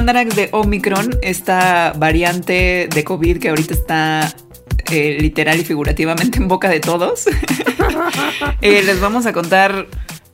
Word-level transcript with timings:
mandarax 0.00 0.34
de 0.34 0.48
Omicron, 0.52 1.18
esta 1.20 1.92
variante 1.92 2.88
de 2.88 3.04
COVID 3.04 3.38
que 3.38 3.50
ahorita 3.50 3.74
está 3.74 4.34
eh, 4.90 5.18
literal 5.20 5.60
y 5.60 5.64
figurativamente 5.64 6.38
en 6.38 6.48
boca 6.48 6.68
de 6.68 6.80
todos. 6.80 7.26
Eh, 8.62 8.82
les 8.82 9.00
vamos 9.00 9.26
a 9.26 9.32
contar, 9.32 9.86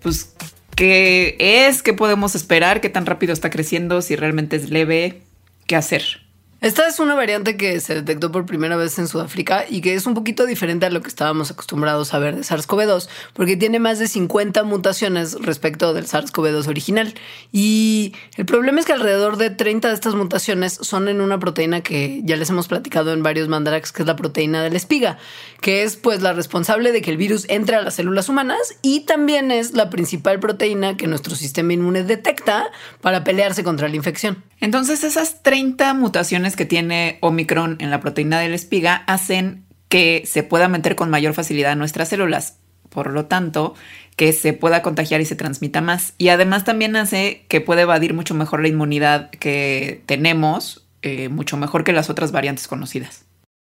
pues, 0.02 0.34
qué 0.74 1.36
es, 1.38 1.82
qué 1.82 1.94
podemos 1.94 2.34
esperar, 2.34 2.80
qué 2.80 2.88
tan 2.88 3.06
rápido 3.06 3.32
está 3.32 3.50
creciendo, 3.50 4.02
si 4.02 4.14
realmente 4.14 4.56
es 4.56 4.70
leve, 4.70 5.22
qué 5.66 5.74
hacer. 5.74 6.25
Esta 6.62 6.88
es 6.88 6.98
una 7.00 7.14
variante 7.14 7.58
que 7.58 7.80
se 7.80 7.94
detectó 7.94 8.32
por 8.32 8.46
primera 8.46 8.76
vez 8.76 8.98
en 8.98 9.08
Sudáfrica 9.08 9.66
y 9.68 9.82
que 9.82 9.92
es 9.92 10.06
un 10.06 10.14
poquito 10.14 10.46
diferente 10.46 10.86
a 10.86 10.90
lo 10.90 11.02
que 11.02 11.08
estábamos 11.08 11.50
acostumbrados 11.50 12.14
a 12.14 12.18
ver 12.18 12.34
de 12.34 12.40
SARS-CoV-2, 12.40 13.08
porque 13.34 13.58
tiene 13.58 13.78
más 13.78 13.98
de 13.98 14.08
50 14.08 14.64
mutaciones 14.64 15.34
respecto 15.34 15.92
del 15.92 16.06
SARS-CoV-2 16.06 16.66
original. 16.66 17.12
Y 17.52 18.14
el 18.36 18.46
problema 18.46 18.80
es 18.80 18.86
que 18.86 18.94
alrededor 18.94 19.36
de 19.36 19.50
30 19.50 19.88
de 19.88 19.94
estas 19.94 20.14
mutaciones 20.14 20.78
son 20.80 21.08
en 21.08 21.20
una 21.20 21.38
proteína 21.38 21.82
que 21.82 22.22
ya 22.24 22.36
les 22.36 22.48
hemos 22.48 22.68
platicado 22.68 23.12
en 23.12 23.22
varios 23.22 23.48
mandarax, 23.48 23.92
que 23.92 24.02
es 24.02 24.06
la 24.06 24.16
proteína 24.16 24.62
de 24.62 24.70
la 24.70 24.78
espiga, 24.78 25.18
que 25.60 25.82
es 25.82 25.96
pues 25.96 26.22
la 26.22 26.32
responsable 26.32 26.90
de 26.90 27.02
que 27.02 27.10
el 27.10 27.18
virus 27.18 27.44
entre 27.50 27.76
a 27.76 27.82
las 27.82 27.94
células 27.94 28.30
humanas 28.30 28.76
y 28.80 29.00
también 29.00 29.50
es 29.50 29.74
la 29.74 29.90
principal 29.90 30.40
proteína 30.40 30.96
que 30.96 31.06
nuestro 31.06 31.34
sistema 31.34 31.74
inmune 31.74 32.02
detecta 32.02 32.70
para 33.02 33.24
pelearse 33.24 33.62
contra 33.62 33.88
la 33.88 33.96
infección. 33.96 34.42
Entonces 34.60 35.04
esas 35.04 35.42
30 35.42 35.92
mutaciones 35.94 36.45
que 36.54 36.66
tiene 36.66 37.18
Omicron 37.20 37.76
en 37.80 37.90
la 37.90 38.00
proteína 38.00 38.38
de 38.38 38.48
la 38.48 38.54
espiga 38.54 39.02
hacen 39.08 39.64
que 39.88 40.22
se 40.26 40.44
pueda 40.44 40.68
meter 40.68 40.94
con 40.94 41.10
mayor 41.10 41.34
facilidad 41.34 41.72
a 41.72 41.76
nuestras 41.76 42.08
células. 42.08 42.58
Por 42.88 43.10
lo 43.10 43.26
tanto, 43.26 43.74
que 44.16 44.32
se 44.32 44.52
pueda 44.52 44.82
contagiar 44.82 45.20
y 45.20 45.26
se 45.26 45.36
transmita 45.36 45.80
más. 45.80 46.14
Y 46.16 46.28
además 46.28 46.64
también 46.64 46.96
hace 46.96 47.44
que 47.48 47.60
pueda 47.60 47.82
evadir 47.82 48.14
mucho 48.14 48.34
mejor 48.34 48.62
la 48.62 48.68
inmunidad 48.68 49.30
que 49.30 50.02
tenemos, 50.06 50.86
eh, 51.02 51.28
mucho 51.28 51.56
mejor 51.56 51.84
que 51.84 51.92
las 51.92 52.08
otras 52.08 52.32
variantes 52.32 52.68
conocidas. 52.68 53.25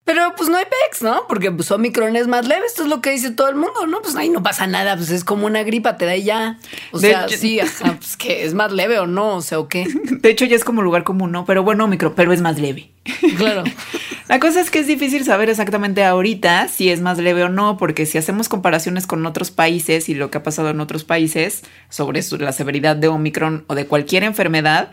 Pero 0.08 0.34
pues 0.38 0.48
no 0.48 0.56
hay 0.56 0.64
pex, 0.64 1.02
¿no? 1.02 1.28
Porque 1.28 1.52
pues 1.52 1.70
Omicron 1.70 2.16
es 2.16 2.28
más 2.28 2.48
leve, 2.48 2.66
esto 2.66 2.84
es 2.84 2.88
lo 2.88 3.02
que 3.02 3.12
dice 3.12 3.30
todo 3.32 3.50
el 3.50 3.56
mundo, 3.56 3.86
¿no? 3.88 4.02
Pues 4.02 4.16
ahí 4.16 4.30
no 4.30 4.42
pasa 4.42 4.66
nada, 4.66 4.96
pues 4.96 5.10
es 5.10 5.26
como 5.26 5.46
una 5.46 5.64
gripa, 5.64 5.98
te 5.98 6.06
da 6.06 6.16
y 6.16 6.24
ya. 6.24 6.58
O 6.94 7.00
sea, 7.00 7.28
sí, 7.28 7.60
pues 7.82 8.16
que 8.16 8.46
es 8.46 8.54
más 8.54 8.72
leve 8.72 9.00
o 9.00 9.06
no, 9.06 9.36
o 9.36 9.42
sea, 9.42 9.60
o 9.60 9.68
qué. 9.68 9.86
De 10.22 10.30
hecho 10.30 10.46
ya 10.46 10.56
es 10.56 10.64
como 10.64 10.82
lugar 10.82 11.04
común, 11.04 11.34
¿no? 11.34 11.44
Pero 11.44 11.62
bueno, 11.62 11.84
Omicron, 11.84 12.14
pero 12.16 12.32
es 12.32 12.40
más 12.40 12.58
leve. 12.58 12.90
Claro. 13.38 13.66
La 14.30 14.40
cosa 14.40 14.62
es 14.62 14.72
que 14.72 14.80
es 14.80 14.88
difícil 14.88 15.26
saber 15.26 15.50
exactamente 15.50 16.06
ahorita 16.06 16.70
si 16.70 16.90
es 16.90 17.02
más 17.02 17.18
leve 17.18 17.44
o 17.44 17.50
no, 17.50 17.76
porque 17.76 18.06
si 18.06 18.18
hacemos 18.18 18.48
comparaciones 18.48 19.08
con 19.08 19.26
otros 19.26 19.52
países 19.52 20.08
y 20.08 20.14
lo 20.14 20.32
que 20.32 20.38
ha 20.38 20.44
pasado 20.44 20.70
en 20.70 20.80
otros 20.80 21.04
países 21.04 21.64
sobre 21.90 22.22
la 22.40 22.54
severidad 22.54 22.96
de 22.96 23.10
Omicron 23.10 23.66
o 23.68 23.76
de 23.76 23.88
cualquier 23.88 24.24
enfermedad, 24.24 24.90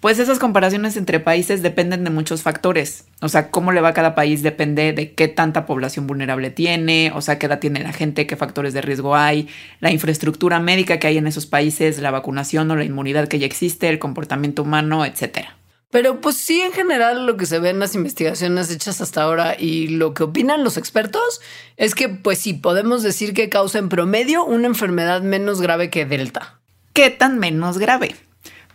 pues 0.00 0.18
esas 0.18 0.38
comparaciones 0.38 0.96
entre 0.96 1.20
países 1.20 1.62
dependen 1.62 2.04
de 2.04 2.10
muchos 2.10 2.42
factores. 2.42 3.04
O 3.20 3.28
sea, 3.28 3.50
cómo 3.50 3.70
le 3.70 3.82
va 3.82 3.90
a 3.90 3.94
cada 3.94 4.14
país 4.14 4.42
depende 4.42 4.94
de 4.94 5.12
qué 5.12 5.28
tanta 5.28 5.66
población 5.66 6.06
vulnerable 6.06 6.50
tiene, 6.50 7.12
o 7.14 7.20
sea, 7.20 7.38
qué 7.38 7.46
edad 7.46 7.58
tiene 7.58 7.82
la 7.82 7.92
gente, 7.92 8.26
qué 8.26 8.36
factores 8.36 8.72
de 8.72 8.80
riesgo 8.80 9.14
hay, 9.14 9.48
la 9.80 9.90
infraestructura 9.90 10.58
médica 10.58 10.98
que 10.98 11.06
hay 11.06 11.18
en 11.18 11.26
esos 11.26 11.44
países, 11.44 11.98
la 11.98 12.10
vacunación 12.10 12.70
o 12.70 12.76
la 12.76 12.84
inmunidad 12.84 13.28
que 13.28 13.38
ya 13.38 13.46
existe, 13.46 13.90
el 13.90 13.98
comportamiento 13.98 14.62
humano, 14.62 15.04
etcétera. 15.04 15.56
Pero 15.90 16.20
pues 16.20 16.36
sí, 16.36 16.60
en 16.60 16.72
general 16.72 17.26
lo 17.26 17.36
que 17.36 17.46
se 17.46 17.58
ve 17.58 17.70
en 17.70 17.80
las 17.80 17.94
investigaciones 17.94 18.70
hechas 18.70 19.00
hasta 19.00 19.22
ahora 19.22 19.56
y 19.58 19.88
lo 19.88 20.14
que 20.14 20.22
opinan 20.22 20.62
los 20.62 20.76
expertos 20.76 21.40
es 21.76 21.94
que 21.94 22.08
pues 22.08 22.38
sí, 22.38 22.54
podemos 22.54 23.02
decir 23.02 23.34
que 23.34 23.48
causa 23.48 23.78
en 23.78 23.88
promedio 23.88 24.44
una 24.44 24.68
enfermedad 24.68 25.20
menos 25.20 25.60
grave 25.60 25.90
que 25.90 26.06
Delta. 26.06 26.60
¿Qué 26.92 27.10
tan 27.10 27.38
menos 27.38 27.78
grave? 27.78 28.14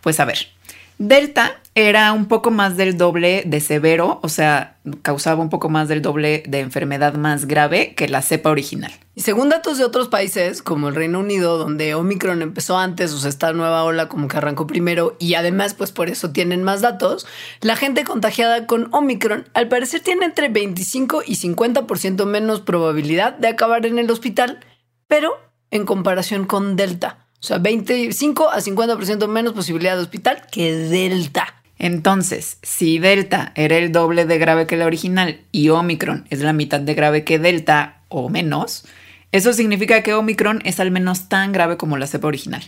Pues 0.02 0.20
a 0.20 0.26
ver, 0.26 0.55
Delta 0.98 1.60
era 1.74 2.10
un 2.12 2.24
poco 2.24 2.50
más 2.50 2.78
del 2.78 2.96
doble 2.96 3.42
de 3.44 3.60
severo, 3.60 4.18
o 4.22 4.30
sea, 4.30 4.78
causaba 5.02 5.42
un 5.42 5.50
poco 5.50 5.68
más 5.68 5.88
del 5.88 6.00
doble 6.00 6.42
de 6.46 6.60
enfermedad 6.60 7.14
más 7.14 7.44
grave 7.44 7.94
que 7.94 8.08
la 8.08 8.22
cepa 8.22 8.48
original. 8.48 8.90
Y 9.14 9.20
según 9.20 9.50
datos 9.50 9.76
de 9.76 9.84
otros 9.84 10.08
países, 10.08 10.62
como 10.62 10.88
el 10.88 10.94
Reino 10.94 11.20
Unido, 11.20 11.58
donde 11.58 11.94
Omicron 11.94 12.40
empezó 12.40 12.78
antes, 12.78 13.12
o 13.12 13.18
sea, 13.18 13.28
esta 13.28 13.52
nueva 13.52 13.84
ola 13.84 14.08
como 14.08 14.26
que 14.26 14.38
arrancó 14.38 14.66
primero 14.66 15.16
y 15.18 15.34
además, 15.34 15.74
pues 15.74 15.92
por 15.92 16.08
eso 16.08 16.30
tienen 16.30 16.62
más 16.64 16.80
datos, 16.80 17.26
la 17.60 17.76
gente 17.76 18.04
contagiada 18.04 18.66
con 18.66 18.88
Omicron 18.94 19.46
al 19.52 19.68
parecer 19.68 20.00
tiene 20.00 20.24
entre 20.24 20.48
25 20.48 21.24
y 21.26 21.36
50% 21.36 22.24
menos 22.24 22.62
probabilidad 22.62 23.34
de 23.34 23.48
acabar 23.48 23.84
en 23.84 23.98
el 23.98 24.10
hospital, 24.10 24.60
pero 25.08 25.34
en 25.70 25.84
comparación 25.84 26.46
con 26.46 26.76
Delta. 26.76 27.25
O 27.40 27.46
sea, 27.46 27.58
25 27.58 28.50
a 28.50 28.60
50% 28.60 29.28
menos 29.28 29.52
posibilidad 29.52 29.96
de 29.96 30.02
hospital 30.02 30.42
que 30.50 30.72
Delta. 30.74 31.62
Entonces, 31.78 32.58
si 32.62 32.98
Delta 32.98 33.52
era 33.54 33.76
el 33.76 33.92
doble 33.92 34.24
de 34.24 34.38
grave 34.38 34.66
que 34.66 34.76
la 34.76 34.86
original 34.86 35.40
y 35.52 35.68
Omicron 35.68 36.26
es 36.30 36.40
la 36.40 36.52
mitad 36.52 36.80
de 36.80 36.94
grave 36.94 37.24
que 37.24 37.38
Delta 37.38 38.02
o 38.08 38.28
menos, 38.28 38.84
eso 39.32 39.52
significa 39.52 40.02
que 40.02 40.14
Omicron 40.14 40.62
es 40.64 40.80
al 40.80 40.90
menos 40.90 41.28
tan 41.28 41.52
grave 41.52 41.76
como 41.76 41.98
la 41.98 42.06
cepa 42.06 42.28
original. 42.28 42.62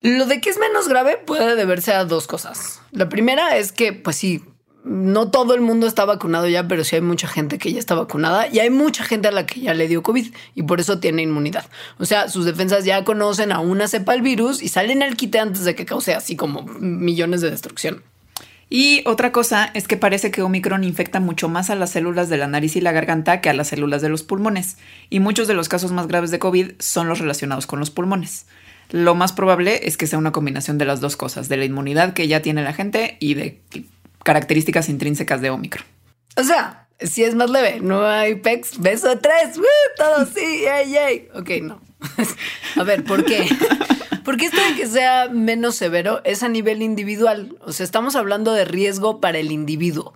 Lo 0.00 0.26
de 0.26 0.40
que 0.40 0.50
es 0.50 0.58
menos 0.58 0.88
grave 0.88 1.18
puede 1.18 1.56
deberse 1.56 1.92
a 1.92 2.04
dos 2.04 2.26
cosas. 2.26 2.80
La 2.92 3.08
primera 3.08 3.56
es 3.56 3.72
que, 3.72 3.92
pues 3.92 4.16
sí, 4.16 4.42
no 4.86 5.30
todo 5.30 5.54
el 5.54 5.60
mundo 5.60 5.88
está 5.88 6.04
vacunado 6.04 6.48
ya, 6.48 6.68
pero 6.68 6.84
sí 6.84 6.94
hay 6.94 7.02
mucha 7.02 7.26
gente 7.26 7.58
que 7.58 7.72
ya 7.72 7.80
está 7.80 7.96
vacunada 7.96 8.46
y 8.46 8.60
hay 8.60 8.70
mucha 8.70 9.04
gente 9.04 9.26
a 9.26 9.32
la 9.32 9.44
que 9.44 9.60
ya 9.60 9.74
le 9.74 9.88
dio 9.88 10.02
COVID 10.02 10.32
y 10.54 10.62
por 10.62 10.78
eso 10.78 11.00
tiene 11.00 11.22
inmunidad. 11.22 11.66
O 11.98 12.06
sea, 12.06 12.28
sus 12.28 12.44
defensas 12.44 12.84
ya 12.84 13.02
conocen 13.02 13.50
a 13.50 13.58
una 13.58 13.88
cepa 13.88 14.14
el 14.14 14.22
virus 14.22 14.62
y 14.62 14.68
salen 14.68 15.02
al 15.02 15.16
quite 15.16 15.40
antes 15.40 15.64
de 15.64 15.74
que 15.74 15.84
cause 15.84 16.14
así 16.14 16.36
como 16.36 16.62
millones 16.78 17.40
de 17.40 17.50
destrucción. 17.50 18.04
Y 18.68 19.02
otra 19.06 19.32
cosa 19.32 19.70
es 19.74 19.88
que 19.88 19.96
parece 19.96 20.30
que 20.30 20.42
Omicron 20.42 20.84
infecta 20.84 21.18
mucho 21.18 21.48
más 21.48 21.68
a 21.70 21.74
las 21.74 21.90
células 21.90 22.28
de 22.28 22.36
la 22.36 22.46
nariz 22.46 22.76
y 22.76 22.80
la 22.80 22.92
garganta 22.92 23.40
que 23.40 23.50
a 23.50 23.54
las 23.54 23.68
células 23.68 24.02
de 24.02 24.08
los 24.08 24.22
pulmones, 24.22 24.78
y 25.10 25.20
muchos 25.20 25.46
de 25.48 25.54
los 25.54 25.68
casos 25.68 25.92
más 25.92 26.08
graves 26.08 26.30
de 26.30 26.38
COVID 26.38 26.72
son 26.78 27.08
los 27.08 27.20
relacionados 27.20 27.66
con 27.66 27.80
los 27.80 27.90
pulmones. 27.90 28.46
Lo 28.90 29.14
más 29.14 29.32
probable 29.32 29.88
es 29.88 29.96
que 29.96 30.06
sea 30.06 30.18
una 30.18 30.32
combinación 30.32 30.78
de 30.78 30.84
las 30.84 31.00
dos 31.00 31.16
cosas, 31.16 31.48
de 31.48 31.56
la 31.56 31.64
inmunidad 31.64 32.12
que 32.12 32.28
ya 32.28 32.42
tiene 32.42 32.62
la 32.62 32.72
gente 32.72 33.16
y 33.18 33.34
de 33.34 33.60
características 34.26 34.88
intrínsecas 34.88 35.40
de 35.40 35.50
Omicron. 35.50 35.86
O 36.36 36.42
sea, 36.42 36.88
si 36.98 37.22
es 37.22 37.36
más 37.36 37.48
leve, 37.48 37.78
no 37.80 38.04
hay 38.04 38.34
pex, 38.34 38.80
beso 38.80 39.16
tres, 39.20 39.54
todo 39.96 40.26
sí, 40.26 40.62
yay, 40.64 40.90
yay. 40.90 41.28
Ok, 41.32 41.50
no. 41.62 41.80
a 42.76 42.82
ver, 42.82 43.04
¿por 43.04 43.24
qué? 43.24 43.48
Porque 44.24 44.46
esto 44.46 44.60
de 44.60 44.74
que 44.74 44.88
sea 44.88 45.28
menos 45.28 45.76
severo 45.76 46.22
es 46.24 46.42
a 46.42 46.48
nivel 46.48 46.82
individual. 46.82 47.56
O 47.60 47.70
sea, 47.70 47.84
estamos 47.84 48.16
hablando 48.16 48.52
de 48.52 48.64
riesgo 48.64 49.20
para 49.20 49.38
el 49.38 49.52
individuo. 49.52 50.14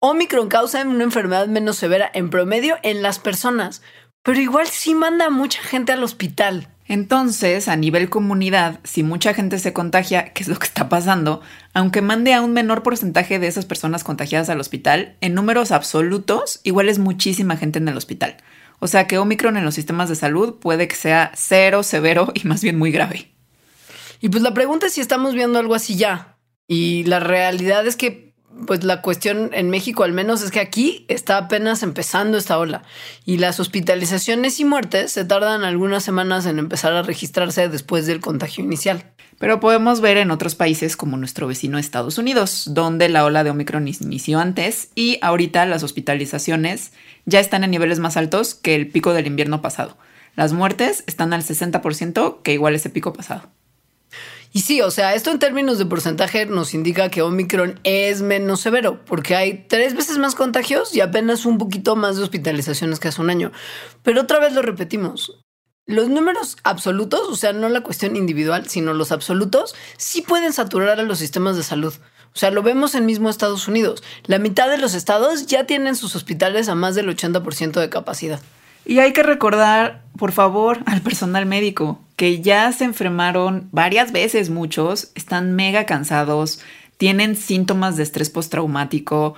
Omicron 0.00 0.48
causa 0.48 0.82
una 0.82 1.04
enfermedad 1.04 1.46
menos 1.46 1.76
severa 1.76 2.10
en 2.12 2.30
promedio 2.30 2.76
en 2.82 3.00
las 3.00 3.20
personas, 3.20 3.80
pero 4.24 4.40
igual 4.40 4.66
sí 4.66 4.96
manda 4.96 5.26
a 5.26 5.30
mucha 5.30 5.62
gente 5.62 5.92
al 5.92 6.02
hospital. 6.02 6.74
Entonces, 6.88 7.68
a 7.68 7.76
nivel 7.76 8.08
comunidad, 8.08 8.80
si 8.84 9.02
mucha 9.02 9.34
gente 9.34 9.58
se 9.58 9.72
contagia, 9.72 10.32
que 10.32 10.42
es 10.42 10.48
lo 10.48 10.56
que 10.56 10.66
está 10.66 10.88
pasando, 10.88 11.40
aunque 11.74 12.00
mande 12.00 12.32
a 12.32 12.42
un 12.42 12.52
menor 12.52 12.82
porcentaje 12.82 13.38
de 13.38 13.48
esas 13.48 13.66
personas 13.66 14.04
contagiadas 14.04 14.48
al 14.50 14.60
hospital, 14.60 15.16
en 15.20 15.34
números 15.34 15.72
absolutos, 15.72 16.60
igual 16.62 16.88
es 16.88 16.98
muchísima 16.98 17.56
gente 17.56 17.78
en 17.78 17.88
el 17.88 17.96
hospital. 17.96 18.36
O 18.78 18.86
sea 18.86 19.06
que 19.06 19.18
Omicron 19.18 19.56
en 19.56 19.64
los 19.64 19.74
sistemas 19.74 20.08
de 20.08 20.16
salud 20.16 20.56
puede 20.60 20.86
que 20.86 20.96
sea 20.96 21.32
cero, 21.34 21.82
severo 21.82 22.32
y 22.34 22.46
más 22.46 22.62
bien 22.62 22.78
muy 22.78 22.92
grave. 22.92 23.32
Y 24.20 24.28
pues 24.28 24.42
la 24.42 24.54
pregunta 24.54 24.86
es 24.86 24.92
si 24.92 25.00
estamos 25.00 25.34
viendo 25.34 25.58
algo 25.58 25.74
así 25.74 25.96
ya. 25.96 26.36
Y 26.68 27.04
la 27.04 27.20
realidad 27.20 27.86
es 27.86 27.96
que 27.96 28.25
pues 28.66 28.84
la 28.84 29.02
cuestión 29.02 29.50
en 29.52 29.70
México 29.70 30.04
al 30.04 30.12
menos 30.12 30.42
es 30.42 30.50
que 30.50 30.60
aquí 30.60 31.04
está 31.08 31.36
apenas 31.36 31.82
empezando 31.82 32.38
esta 32.38 32.58
ola 32.58 32.82
y 33.24 33.38
las 33.38 33.60
hospitalizaciones 33.60 34.60
y 34.60 34.64
muertes 34.64 35.12
se 35.12 35.24
tardan 35.24 35.64
algunas 35.64 36.04
semanas 36.04 36.46
en 36.46 36.58
empezar 36.58 36.92
a 36.94 37.02
registrarse 37.02 37.68
después 37.68 38.06
del 38.06 38.20
contagio 38.20 38.64
inicial. 38.64 39.04
Pero 39.38 39.60
podemos 39.60 40.00
ver 40.00 40.16
en 40.16 40.30
otros 40.30 40.54
países 40.54 40.96
como 40.96 41.18
nuestro 41.18 41.46
vecino 41.46 41.78
Estados 41.78 42.16
Unidos, 42.16 42.64
donde 42.72 43.10
la 43.10 43.24
ola 43.24 43.44
de 43.44 43.50
Omicron 43.50 43.86
inició 43.86 44.38
antes 44.38 44.88
y 44.94 45.18
ahorita 45.20 45.66
las 45.66 45.82
hospitalizaciones 45.82 46.92
ya 47.26 47.40
están 47.40 47.62
en 47.62 47.70
niveles 47.70 47.98
más 47.98 48.16
altos 48.16 48.54
que 48.54 48.74
el 48.74 48.88
pico 48.88 49.12
del 49.12 49.26
invierno 49.26 49.60
pasado. 49.60 49.98
Las 50.36 50.54
muertes 50.54 51.04
están 51.06 51.34
al 51.34 51.42
60% 51.42 52.42
que 52.42 52.52
igual 52.54 52.74
ese 52.74 52.88
pico 52.88 53.12
pasado. 53.12 53.50
Y 54.56 54.60
sí, 54.60 54.80
o 54.80 54.90
sea, 54.90 55.14
esto 55.14 55.30
en 55.30 55.38
términos 55.38 55.76
de 55.76 55.84
porcentaje 55.84 56.46
nos 56.46 56.72
indica 56.72 57.10
que 57.10 57.20
Omicron 57.20 57.78
es 57.84 58.22
menos 58.22 58.62
severo, 58.62 59.04
porque 59.04 59.36
hay 59.36 59.66
tres 59.68 59.94
veces 59.94 60.16
más 60.16 60.34
contagios 60.34 60.96
y 60.96 61.02
apenas 61.02 61.44
un 61.44 61.58
poquito 61.58 61.94
más 61.94 62.16
de 62.16 62.22
hospitalizaciones 62.22 62.98
que 62.98 63.08
hace 63.08 63.20
un 63.20 63.28
año. 63.28 63.52
Pero 64.02 64.22
otra 64.22 64.38
vez 64.38 64.54
lo 64.54 64.62
repetimos. 64.62 65.44
Los 65.84 66.08
números 66.08 66.56
absolutos, 66.64 67.28
o 67.28 67.36
sea, 67.36 67.52
no 67.52 67.68
la 67.68 67.82
cuestión 67.82 68.16
individual, 68.16 68.66
sino 68.66 68.94
los 68.94 69.12
absolutos, 69.12 69.74
sí 69.98 70.22
pueden 70.22 70.54
saturar 70.54 71.00
a 71.00 71.02
los 71.02 71.18
sistemas 71.18 71.58
de 71.58 71.62
salud. 71.62 71.92
O 72.34 72.38
sea, 72.38 72.50
lo 72.50 72.62
vemos 72.62 72.94
en 72.94 73.04
mismo 73.04 73.28
Estados 73.28 73.68
Unidos. 73.68 74.02
La 74.24 74.38
mitad 74.38 74.70
de 74.70 74.78
los 74.78 74.94
estados 74.94 75.46
ya 75.48 75.66
tienen 75.66 75.96
sus 75.96 76.16
hospitales 76.16 76.70
a 76.70 76.74
más 76.74 76.94
del 76.94 77.14
80% 77.14 77.78
de 77.78 77.90
capacidad. 77.90 78.40
Y 78.86 79.00
hay 79.00 79.12
que 79.12 79.24
recordar, 79.24 80.04
por 80.16 80.30
favor, 80.30 80.78
al 80.86 81.00
personal 81.02 81.44
médico, 81.44 82.00
que 82.14 82.40
ya 82.40 82.70
se 82.70 82.84
enfermaron 82.84 83.68
varias 83.72 84.12
veces 84.12 84.48
muchos, 84.48 85.10
están 85.16 85.52
mega 85.56 85.86
cansados, 85.86 86.60
tienen 86.96 87.34
síntomas 87.34 87.96
de 87.96 88.04
estrés 88.04 88.30
postraumático, 88.30 89.34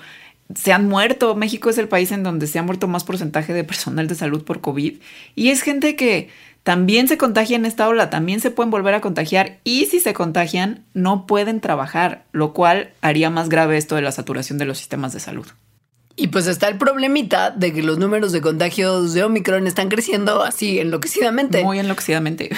se 0.54 0.72
han 0.72 0.86
muerto. 0.86 1.34
México 1.34 1.70
es 1.70 1.78
el 1.78 1.88
país 1.88 2.12
en 2.12 2.22
donde 2.22 2.46
se 2.46 2.58
ha 2.58 2.62
muerto 2.62 2.88
más 2.88 3.04
porcentaje 3.04 3.54
de 3.54 3.64
personal 3.64 4.06
de 4.06 4.14
salud 4.14 4.44
por 4.44 4.60
COVID. 4.60 4.98
Y 5.34 5.48
es 5.48 5.62
gente 5.62 5.96
que 5.96 6.28
también 6.62 7.08
se 7.08 7.16
contagia 7.16 7.56
en 7.56 7.64
esta 7.64 7.88
ola, 7.88 8.10
también 8.10 8.40
se 8.40 8.50
pueden 8.50 8.70
volver 8.70 8.92
a 8.92 9.00
contagiar 9.00 9.58
y 9.64 9.86
si 9.86 10.00
se 10.00 10.12
contagian 10.12 10.84
no 10.92 11.26
pueden 11.26 11.62
trabajar, 11.62 12.26
lo 12.32 12.52
cual 12.52 12.90
haría 13.00 13.30
más 13.30 13.48
grave 13.48 13.78
esto 13.78 13.94
de 13.94 14.02
la 14.02 14.12
saturación 14.12 14.58
de 14.58 14.66
los 14.66 14.76
sistemas 14.76 15.14
de 15.14 15.20
salud. 15.20 15.46
Y 16.20 16.26
pues 16.26 16.48
está 16.48 16.66
el 16.66 16.78
problemita 16.78 17.52
de 17.52 17.72
que 17.72 17.80
los 17.80 17.98
números 17.98 18.32
de 18.32 18.40
contagios 18.40 19.12
de 19.12 19.22
Omicron 19.22 19.68
están 19.68 19.88
creciendo 19.88 20.42
así 20.42 20.80
enloquecidamente. 20.80 21.62
Muy 21.62 21.78
enloquecidamente. 21.78 22.50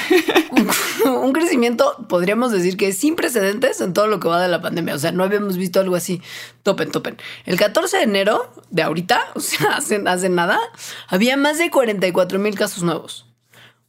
un, 1.04 1.34
crecimiento, 1.34 2.06
podríamos 2.08 2.52
decir 2.52 2.78
que 2.78 2.94
sin 2.94 3.16
precedentes 3.16 3.82
en 3.82 3.92
todo 3.92 4.06
lo 4.06 4.18
que 4.18 4.28
va 4.28 4.40
de 4.40 4.48
la 4.48 4.62
pandemia. 4.62 4.94
O 4.94 4.98
sea, 4.98 5.12
no 5.12 5.24
habíamos 5.24 5.58
visto 5.58 5.78
algo 5.78 5.94
así. 5.94 6.22
Topen, 6.62 6.90
topen. 6.90 7.18
El 7.44 7.58
14 7.58 7.98
de 7.98 8.02
enero 8.04 8.50
de 8.70 8.82
ahorita, 8.82 9.20
o 9.34 9.40
sea, 9.40 9.76
hace, 9.76 10.02
hace 10.06 10.30
nada, 10.30 10.58
había 11.06 11.36
más 11.36 11.58
de 11.58 11.70
44 11.70 12.38
mil 12.38 12.54
casos 12.54 12.82
nuevos. 12.82 13.26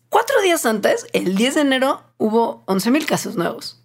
Cuatro 0.10 0.42
días 0.42 0.66
antes, 0.66 1.08
el 1.14 1.36
10 1.36 1.56
de 1.56 1.62
enero, 1.62 2.04
hubo 2.18 2.64
11 2.66 2.92
mil 2.92 3.06
casos 3.06 3.38
nuevos. 3.38 3.81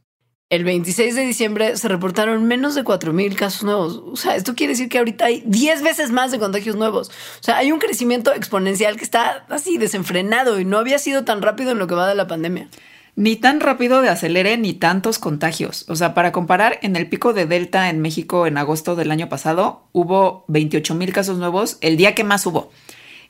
El 0.48 0.62
26 0.62 1.16
de 1.16 1.22
diciembre 1.22 1.76
se 1.76 1.88
reportaron 1.88 2.44
menos 2.44 2.76
de 2.76 2.84
4.000 2.84 3.34
casos 3.34 3.64
nuevos. 3.64 4.00
O 4.06 4.14
sea, 4.14 4.36
esto 4.36 4.54
quiere 4.54 4.74
decir 4.74 4.88
que 4.88 4.98
ahorita 4.98 5.24
hay 5.24 5.42
10 5.44 5.82
veces 5.82 6.12
más 6.12 6.30
de 6.30 6.38
contagios 6.38 6.76
nuevos. 6.76 7.08
O 7.08 7.42
sea, 7.42 7.56
hay 7.56 7.72
un 7.72 7.80
crecimiento 7.80 8.32
exponencial 8.32 8.96
que 8.96 9.02
está 9.02 9.44
así 9.48 9.76
desenfrenado 9.76 10.60
y 10.60 10.64
no 10.64 10.78
había 10.78 11.00
sido 11.00 11.24
tan 11.24 11.42
rápido 11.42 11.72
en 11.72 11.78
lo 11.78 11.88
que 11.88 11.96
va 11.96 12.06
de 12.06 12.14
la 12.14 12.28
pandemia. 12.28 12.68
Ni 13.16 13.34
tan 13.34 13.58
rápido 13.58 14.02
de 14.02 14.08
acelere 14.08 14.56
ni 14.56 14.72
tantos 14.72 15.18
contagios. 15.18 15.84
O 15.88 15.96
sea, 15.96 16.14
para 16.14 16.30
comparar, 16.30 16.78
en 16.82 16.94
el 16.94 17.08
pico 17.08 17.32
de 17.32 17.46
Delta 17.46 17.90
en 17.90 18.00
México 18.00 18.46
en 18.46 18.56
agosto 18.56 18.94
del 18.94 19.10
año 19.10 19.28
pasado 19.28 19.88
hubo 19.90 20.44
28.000 20.46 21.10
casos 21.10 21.38
nuevos 21.38 21.76
el 21.80 21.96
día 21.96 22.14
que 22.14 22.22
más 22.22 22.46
hubo. 22.46 22.70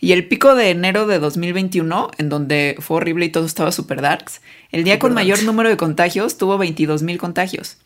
Y 0.00 0.12
el 0.12 0.28
pico 0.28 0.54
de 0.54 0.70
enero 0.70 1.06
de 1.06 1.18
2021, 1.18 2.10
en 2.18 2.28
donde 2.28 2.76
fue 2.80 2.98
horrible 2.98 3.26
y 3.26 3.30
todo 3.30 3.46
estaba 3.46 3.72
super 3.72 4.02
darks, 4.02 4.40
el 4.70 4.84
día 4.84 4.98
con 4.98 5.14
mayor 5.14 5.42
número 5.42 5.68
de 5.68 5.76
contagios 5.76 6.36
tuvo 6.36 6.58
22 6.58 7.02
mil 7.02 7.18
contagios. 7.18 7.78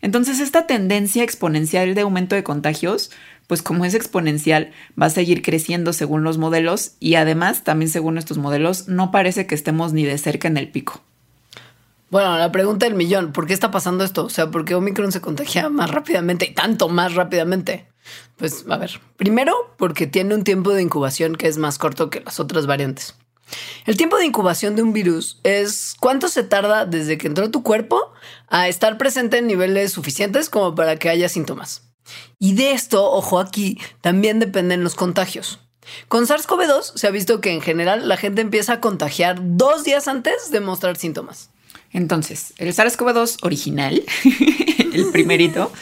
Entonces 0.00 0.40
esta 0.40 0.66
tendencia 0.66 1.24
exponencial 1.24 1.94
de 1.94 2.02
aumento 2.02 2.36
de 2.36 2.44
contagios, 2.44 3.10
pues 3.46 3.62
como 3.62 3.84
es 3.84 3.94
exponencial, 3.94 4.70
va 5.00 5.06
a 5.06 5.10
seguir 5.10 5.42
creciendo 5.42 5.92
según 5.92 6.22
los 6.22 6.38
modelos 6.38 6.92
y 7.00 7.16
además 7.16 7.64
también 7.64 7.90
según 7.90 8.16
estos 8.16 8.38
modelos 8.38 8.88
no 8.88 9.10
parece 9.10 9.46
que 9.46 9.54
estemos 9.54 9.92
ni 9.92 10.04
de 10.04 10.18
cerca 10.18 10.48
en 10.48 10.56
el 10.56 10.68
pico. 10.68 11.02
Bueno, 12.10 12.38
la 12.38 12.50
pregunta 12.52 12.86
del 12.86 12.94
millón, 12.94 13.32
¿por 13.32 13.46
qué 13.46 13.52
está 13.52 13.70
pasando 13.70 14.02
esto? 14.02 14.24
O 14.24 14.30
sea, 14.30 14.50
¿por 14.50 14.64
qué 14.64 14.74
Omicron 14.74 15.12
se 15.12 15.20
contagia 15.20 15.68
más 15.68 15.90
rápidamente 15.90 16.46
y 16.46 16.54
tanto 16.54 16.88
más 16.88 17.14
rápidamente? 17.14 17.86
Pues 18.36 18.64
a 18.68 18.76
ver, 18.76 19.00
primero 19.16 19.74
porque 19.76 20.06
tiene 20.06 20.34
un 20.34 20.44
tiempo 20.44 20.72
de 20.72 20.82
incubación 20.82 21.36
que 21.36 21.48
es 21.48 21.58
más 21.58 21.78
corto 21.78 22.10
que 22.10 22.20
las 22.20 22.40
otras 22.40 22.66
variantes. 22.66 23.14
El 23.86 23.96
tiempo 23.96 24.18
de 24.18 24.26
incubación 24.26 24.76
de 24.76 24.82
un 24.82 24.92
virus 24.92 25.40
es 25.42 25.94
cuánto 25.98 26.28
se 26.28 26.42
tarda 26.42 26.84
desde 26.84 27.16
que 27.18 27.26
entró 27.26 27.50
tu 27.50 27.62
cuerpo 27.62 28.12
a 28.48 28.68
estar 28.68 28.98
presente 28.98 29.38
en 29.38 29.46
niveles 29.46 29.92
suficientes 29.92 30.50
como 30.50 30.74
para 30.74 30.96
que 30.96 31.08
haya 31.08 31.28
síntomas. 31.28 31.82
Y 32.38 32.54
de 32.54 32.72
esto, 32.72 33.10
ojo 33.10 33.38
aquí, 33.38 33.78
también 34.00 34.38
dependen 34.38 34.84
los 34.84 34.94
contagios. 34.94 35.60
Con 36.08 36.26
SARS-CoV-2 36.26 36.92
se 36.96 37.06
ha 37.06 37.10
visto 37.10 37.40
que 37.40 37.52
en 37.52 37.62
general 37.62 38.08
la 38.08 38.16
gente 38.16 38.42
empieza 38.42 38.74
a 38.74 38.80
contagiar 38.80 39.38
dos 39.40 39.84
días 39.84 40.06
antes 40.08 40.50
de 40.50 40.60
mostrar 40.60 40.96
síntomas. 40.96 41.50
Entonces, 41.92 42.52
el 42.58 42.74
SARS-CoV-2 42.74 43.38
original, 43.42 44.02
el 44.92 45.10
primerito, 45.10 45.72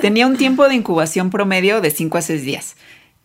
tenía 0.00 0.26
un 0.26 0.36
tiempo 0.36 0.68
de 0.68 0.74
incubación 0.74 1.30
promedio 1.30 1.80
de 1.80 1.90
5 1.90 2.18
a 2.18 2.22
6 2.22 2.42
días. 2.42 2.76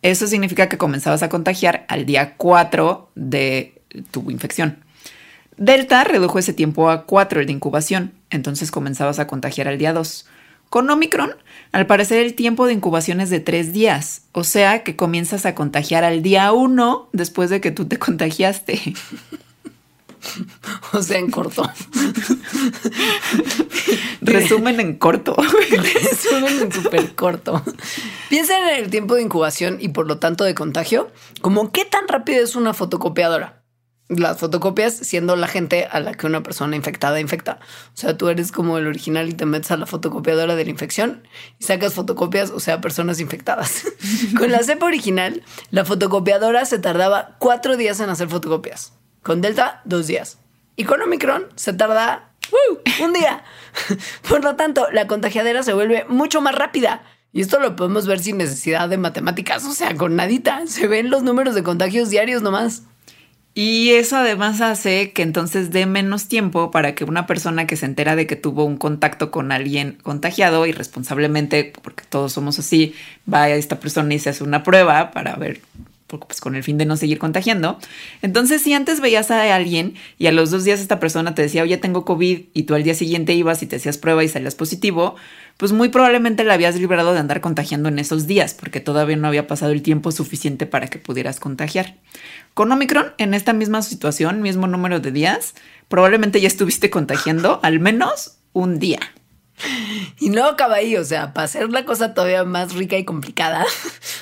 Eso 0.02 0.28
significa 0.28 0.70
que 0.70 0.78
comenzabas 0.78 1.24
a 1.24 1.30
contagiar 1.30 1.86
al 1.90 2.06
día 2.06 2.36
4 2.38 3.12
de 3.16 3.82
tu 4.12 4.32
infección. 4.32 4.84
Delta 5.58 6.06
redujo 6.06 6.40
ese 6.40 6.54
tiempo 6.54 6.90
a 6.90 7.06
4 7.06 7.42
el 7.42 7.48
de 7.48 7.52
incubación, 7.52 8.14
entonces 8.30 8.72
comenzabas 8.72 9.20
a 9.20 9.28
contagiar 9.28 9.68
al 9.68 9.78
día 9.78 9.92
2. 9.92 10.26
Con 10.70 10.90
Omicron, 10.90 11.36
al 11.74 11.86
parecer 11.86 12.20
el 12.20 12.36
tiempo 12.36 12.66
de 12.66 12.74
incubación 12.74 13.20
es 13.20 13.30
de 13.30 13.42
3 13.42 13.74
días, 13.74 14.22
o 14.32 14.46
sea 14.46 14.84
que 14.84 14.96
comienzas 14.96 15.46
a 15.46 15.56
contagiar 15.56 16.06
al 16.06 16.22
día 16.22 16.54
1 16.54 17.10
después 17.12 17.50
de 17.50 17.60
que 17.60 17.72
tú 17.72 17.86
te 17.86 18.00
contagiaste. 18.00 18.80
O 20.94 21.02
sea, 21.02 21.20
en 21.20 21.32
corto. 21.32 21.64
Resumen 24.22 24.80
en 24.80 24.98
corto. 24.98 25.36
Resumen 25.72 26.62
en 26.62 26.72
súper 26.72 27.16
corto. 27.16 27.64
Piensa 28.30 28.58
en 28.58 28.84
el 28.84 28.90
tiempo 28.90 29.16
de 29.16 29.22
incubación 29.22 29.78
y 29.80 29.90
por 29.90 30.08
lo 30.08 30.20
tanto 30.20 30.44
de 30.44 30.56
contagio, 30.56 31.12
como 31.42 31.72
qué 31.72 31.86
tan 31.86 32.08
rápido 32.08 32.44
es 32.44 32.56
una 32.56 32.74
fotocopiadora. 32.74 33.64
Las 34.08 34.40
fotocopias 34.40 34.96
siendo 34.96 35.36
la 35.36 35.48
gente 35.48 35.86
a 35.86 36.00
la 36.00 36.16
que 36.16 36.26
una 36.26 36.42
persona 36.42 36.76
infectada 36.76 37.20
infecta. 37.20 37.60
O 37.94 37.98
sea, 37.98 38.18
tú 38.18 38.30
eres 38.30 38.52
como 38.52 38.80
el 38.80 38.88
original 38.88 39.30
y 39.30 39.34
te 39.34 39.46
metes 39.46 39.70
a 39.70 39.78
la 39.78 39.86
fotocopiadora 39.86 40.56
de 40.56 40.66
la 40.66 40.72
infección 40.72 41.28
y 41.60 41.66
sacas 41.66 41.94
fotocopias, 41.94 42.50
o 42.50 42.60
sea, 42.60 42.82
personas 42.82 43.20
infectadas. 43.20 43.84
Con 44.36 44.52
la 44.52 44.64
cepa 44.64 44.88
original, 44.88 45.44
la 45.70 45.86
fotocopiadora 45.86 46.66
se 46.66 46.80
tardaba 46.80 47.36
cuatro 47.38 47.78
días 47.78 48.00
en 48.00 48.10
hacer 48.10 48.30
fotocopias. 48.30 48.94
Con 49.22 49.42
Delta, 49.42 49.82
dos 49.86 50.08
días. 50.08 50.38
Y 50.76 50.86
con 50.86 51.02
Omicron 51.02 51.46
se 51.56 51.74
tarda 51.74 52.32
un 53.04 53.14
día. 53.14 53.44
Por 54.30 54.44
lo 54.44 54.56
tanto, 54.56 54.88
la 54.92 55.08
contagiadera 55.08 55.64
se 55.64 55.74
vuelve 55.74 56.06
mucho 56.08 56.42
más 56.42 56.56
rápida. 56.56 57.04
Y 57.32 57.42
esto 57.42 57.60
lo 57.60 57.76
podemos 57.76 58.08
ver 58.08 58.20
sin 58.20 58.38
necesidad 58.38 58.90
de 58.90 58.98
matemáticas, 58.98 59.64
o 59.66 59.74
sea, 59.74 59.96
con 59.96 60.16
nadita. 60.16 60.66
Se 60.68 60.88
ven 60.88 61.10
los 61.10 61.22
números 61.22 61.54
de 61.54 61.64
contagios 61.64 62.10
diarios 62.10 62.42
nomás. 62.42 62.84
Y 63.54 63.92
eso 63.92 64.16
además 64.16 64.62
hace 64.62 65.12
que 65.12 65.22
entonces 65.22 65.72
dé 65.72 65.86
menos 65.86 66.28
tiempo 66.28 66.72
para 66.72 66.96
que 66.96 67.04
una 67.04 67.28
persona 67.28 67.68
que 67.68 67.76
se 67.76 67.86
entera 67.86 68.16
de 68.16 68.26
que 68.26 68.36
tuvo 68.36 68.64
un 68.64 68.78
contacto 68.78 69.32
con 69.32 69.52
alguien 69.52 69.98
contagiado 70.02 70.66
irresponsablemente, 70.66 71.74
porque 71.82 72.04
todos 72.08 72.32
somos 72.32 72.58
así, 72.60 72.96
vaya 73.26 73.56
a 73.56 73.58
esta 73.58 73.80
persona 73.80 74.14
y 74.14 74.20
se 74.20 74.30
hace 74.30 74.44
una 74.44 74.64
prueba 74.64 75.12
para 75.12 75.36
ver 75.36 75.62
pues 76.18 76.42
con 76.42 76.56
el 76.56 76.64
fin 76.64 76.78
de 76.78 76.86
no 76.86 76.98
seguir 76.98 77.20
contagiando. 77.20 77.78
Entonces, 78.22 78.62
si 78.62 78.74
antes 78.74 79.00
veías 79.00 79.30
a 79.32 79.56
alguien 79.56 79.94
y 80.18 80.28
a 80.28 80.32
los 80.32 80.52
dos 80.52 80.64
días 80.64 80.80
esta 80.80 81.00
persona 81.00 81.36
te 81.36 81.44
decía, 81.44 81.64
oye, 81.64 81.78
tengo 81.78 82.06
COVID, 82.06 82.42
y 82.54 82.64
tú 82.64 82.74
al 82.74 82.84
día 82.84 82.96
siguiente 82.96 83.34
ibas 83.34 83.62
y 83.62 83.68
te 83.68 83.76
hacías 83.76 83.98
prueba 83.98 84.24
y 84.24 84.28
salías 84.28 84.56
positivo, 84.56 85.16
pues 85.58 85.72
muy 85.72 85.90
probablemente 85.90 86.44
la 86.44 86.54
habías 86.54 86.76
librado 86.76 87.14
de 87.14 87.20
andar 87.20 87.42
contagiando 87.42 87.90
en 87.90 88.00
esos 88.00 88.28
días, 88.28 88.54
porque 88.54 88.80
todavía 88.80 89.18
no 89.18 89.28
había 89.28 89.46
pasado 89.46 89.72
el 89.72 89.82
tiempo 89.82 90.12
suficiente 90.12 90.66
para 90.66 90.88
que 90.88 91.00
pudieras 91.00 91.40
contagiar. 91.40 91.98
Con 92.54 92.72
Omicron, 92.72 93.14
en 93.18 93.34
esta 93.34 93.54
misma 93.54 93.82
situación, 93.82 94.42
mismo 94.42 94.68
número 94.68 95.00
de 95.00 95.12
días, 95.12 95.56
probablemente 95.88 96.42
ya 96.42 96.48
estuviste 96.48 96.90
contagiando 96.90 97.60
al 97.62 97.80
menos 97.80 98.38
un 98.54 98.80
día. 98.80 99.00
Y 100.20 100.30
no 100.30 100.46
acaba 100.46 100.76
ahí, 100.76 100.96
o 100.96 101.04
sea, 101.04 101.34
para 101.34 101.46
hacer 101.46 101.70
la 101.70 101.86
cosa 101.86 102.14
todavía 102.14 102.44
más 102.46 102.74
rica 102.76 102.98
y 102.98 103.04
complicada, 103.04 103.66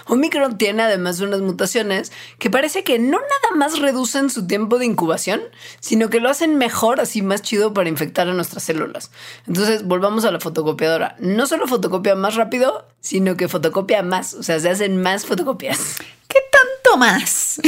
Omicron 0.08 0.58
tiene 0.58 0.84
además 0.84 1.20
unas 1.20 1.42
mutaciones 1.42 2.12
que 2.40 2.50
parece 2.50 2.84
que 2.84 3.00
no 3.00 3.18
nada 3.18 3.56
más 3.56 3.80
reducen 3.80 4.30
su 4.30 4.48
tiempo 4.48 4.80
de 4.80 4.86
incubación, 4.86 5.42
sino 5.80 6.10
que 6.10 6.20
lo 6.20 6.30
hacen 6.30 6.58
mejor, 6.58 7.00
así 7.00 7.22
más 7.22 7.42
chido 7.42 7.74
para 7.74 7.90
infectar 7.90 8.28
a 8.28 8.34
nuestras 8.34 8.64
células. 8.64 9.12
Entonces, 9.48 9.84
volvamos 9.84 10.26
a 10.26 10.32
la 10.32 10.40
fotocopiadora. 10.40 11.16
No 11.20 11.48
solo 11.48 11.68
fotocopia 11.68 12.16
más 12.16 12.36
rápido, 12.36 12.88
sino 13.00 13.38
que 13.38 13.48
fotocopia 13.48 14.04
más, 14.04 14.34
o 14.34 14.44
sea, 14.44 14.60
se 14.60 14.70
hacen 14.70 15.02
más 15.02 15.26
fotocopias. 15.26 15.98
¿Qué 16.28 16.40
tanto 16.52 16.98
más? 16.98 17.62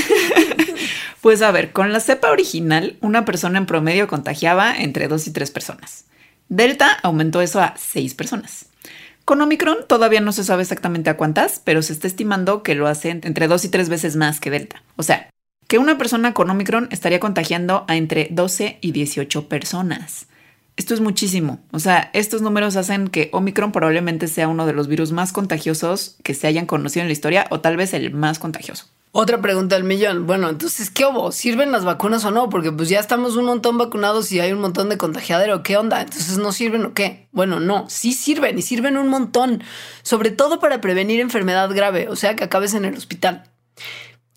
pues 1.22 1.42
a 1.42 1.52
ver, 1.52 1.72
con 1.72 1.94
la 1.94 2.00
cepa 2.00 2.32
original, 2.32 2.98
una 3.02 3.26
persona 3.26 3.58
en 3.58 3.66
promedio 3.66 4.08
contagiaba 4.08 4.76
entre 4.78 5.08
dos 5.08 5.28
y 5.28 5.32
tres 5.32 5.52
personas. 5.52 6.06
Delta 6.50 6.92
aumentó 7.04 7.42
eso 7.42 7.62
a 7.62 7.76
6 7.78 8.16
personas. 8.16 8.69
Con 9.30 9.42
Omicron 9.42 9.86
todavía 9.86 10.22
no 10.22 10.32
se 10.32 10.44
sabe 10.44 10.64
exactamente 10.64 11.12
a 11.12 11.16
cuántas, 11.16 11.62
pero 11.64 11.84
se 11.84 11.94
está 11.94 12.08
estimando 12.08 12.64
que 12.64 12.74
lo 12.74 12.88
hacen 12.88 13.22
entre 13.24 13.48
2 13.48 13.66
y 13.66 13.70
3 13.70 13.88
veces 13.88 14.16
más 14.16 14.40
que 14.40 14.50
Delta. 14.50 14.82
O 14.96 15.04
sea, 15.04 15.30
que 15.68 15.78
una 15.78 16.00
persona 16.00 16.34
con 16.34 16.50
Omicron 16.50 16.88
estaría 16.90 17.20
contagiando 17.20 17.86
a 17.88 17.96
entre 17.96 18.30
12 18.32 18.80
y 18.82 18.92
18 18.92 19.48
personas. 19.48 20.26
Esto 20.80 20.94
es 20.94 21.02
muchísimo. 21.02 21.60
O 21.74 21.80
sea, 21.80 22.10
estos 22.14 22.42
números 22.42 22.78
hacen 22.78 23.10
que 23.10 23.28
Omicron 23.34 23.74
probablemente 23.74 24.30
sea 24.30 24.48
uno 24.48 24.66
de 24.66 24.72
los 24.72 24.88
virus 24.88 25.12
más 25.12 25.34
contagiosos 25.34 26.16
que 26.24 26.34
se 26.34 26.48
hayan 26.48 26.66
conocido 26.68 27.02
en 27.02 27.10
la 27.10 27.12
historia 27.12 27.48
o 27.50 27.60
tal 27.60 27.76
vez 27.76 27.94
el 27.94 28.14
más 28.14 28.40
contagioso. 28.40 28.86
Otra 29.12 29.42
pregunta 29.42 29.76
del 29.76 29.84
millón. 29.84 30.26
Bueno, 30.26 30.48
entonces, 30.48 30.90
¿qué 30.90 31.06
hubo? 31.06 31.34
¿Sirven 31.34 31.74
las 31.74 31.84
vacunas 31.84 32.24
o 32.24 32.32
no? 32.32 32.48
Porque 32.48 32.72
pues 32.72 32.88
ya 32.88 33.02
estamos 33.02 33.36
un 33.36 33.44
montón 33.44 33.78
vacunados 33.78 34.32
y 34.32 34.40
hay 34.40 34.54
un 34.54 34.62
montón 34.62 34.88
de 34.88 34.98
contagiadero. 34.98 35.64
¿Qué 35.64 35.76
onda? 35.76 36.00
Entonces, 36.00 36.38
¿no 36.38 36.54
sirven 36.54 36.86
o 36.86 36.94
qué? 36.94 37.28
Bueno, 37.34 37.60
no, 37.60 37.90
sí 37.90 38.14
sirven 38.14 38.58
y 38.58 38.62
sirven 38.62 38.96
un 38.96 39.10
montón. 39.10 39.62
Sobre 40.02 40.32
todo 40.32 40.62
para 40.62 40.80
prevenir 40.80 41.20
enfermedad 41.20 41.70
grave, 41.76 42.08
o 42.08 42.16
sea, 42.16 42.38
que 42.38 42.46
acabes 42.46 42.74
en 42.74 42.86
el 42.86 42.96
hospital. 42.96 43.44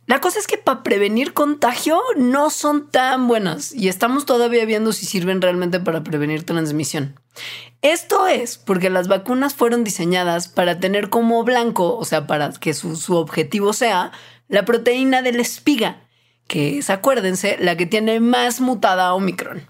La 0.07 0.21
cosa 0.21 0.41
es 0.41 0.49
que 0.49 0.59
para 0.59 0.83
prevenir 0.83 1.33
contagio 1.33 2.01
no 2.17 2.51
son 2.51 2.91
tan 2.91 3.29
buenas 3.29 3.73
y 3.73 3.89
estamos 3.89 4.27
todavía 4.27 4.65
viendo 4.65 4.93
si 4.93 5.07
sirven 5.07 5.41
realmente 5.41 5.79
para 5.79 6.03
prevenir 6.03 6.45
transmisión. 6.45 7.21
Esto 7.83 8.27
es 8.27 8.59
porque 8.59 8.91
las 8.91 9.07
vacunas 9.07 9.55
fueron 9.55 9.85
diseñadas 9.85 10.49
para 10.49 10.81
tener 10.81 11.09
como 11.09 11.45
blanco, 11.45 11.97
o 11.97 12.05
sea, 12.05 12.27
para 12.27 12.51
que 12.51 12.75
su, 12.75 13.15
objetivo 13.15 13.73
sea 13.73 14.11
la 14.49 14.65
proteína 14.65 15.23
de 15.23 15.33
la 15.33 15.43
espiga, 15.43 16.03
que 16.49 16.79
es, 16.79 16.91
acuérdense, 16.91 17.57
la 17.61 17.77
que 17.77 17.87
tiene 17.87 18.19
más 18.19 18.61
mutada 18.61 19.15
Omicron. 19.15 19.63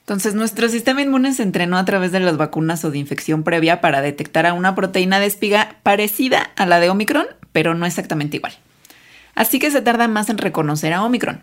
Entonces, 0.00 0.34
nuestro 0.34 0.68
sistema 0.68 1.02
inmune 1.02 1.32
se 1.34 1.42
entrenó 1.42 1.78
a 1.78 1.84
través 1.84 2.12
de 2.12 2.20
las 2.20 2.36
vacunas 2.36 2.84
o 2.84 2.90
de 2.90 2.98
infección 2.98 3.44
previa 3.44 3.80
para 3.80 4.00
detectar 4.00 4.46
a 4.46 4.54
una 4.54 4.74
proteína 4.74 5.20
de 5.20 5.26
espiga 5.26 5.76
parecida 5.82 6.50
a 6.56 6.66
la 6.66 6.80
de 6.80 6.90
Omicron, 6.90 7.26
pero 7.52 7.74
no 7.74 7.86
exactamente 7.86 8.38
igual 8.38 8.54
así 9.38 9.58
que 9.58 9.70
se 9.70 9.80
tarda 9.80 10.08
más 10.08 10.28
en 10.28 10.38
reconocer 10.38 10.92
a 10.92 11.04
Omicron. 11.04 11.42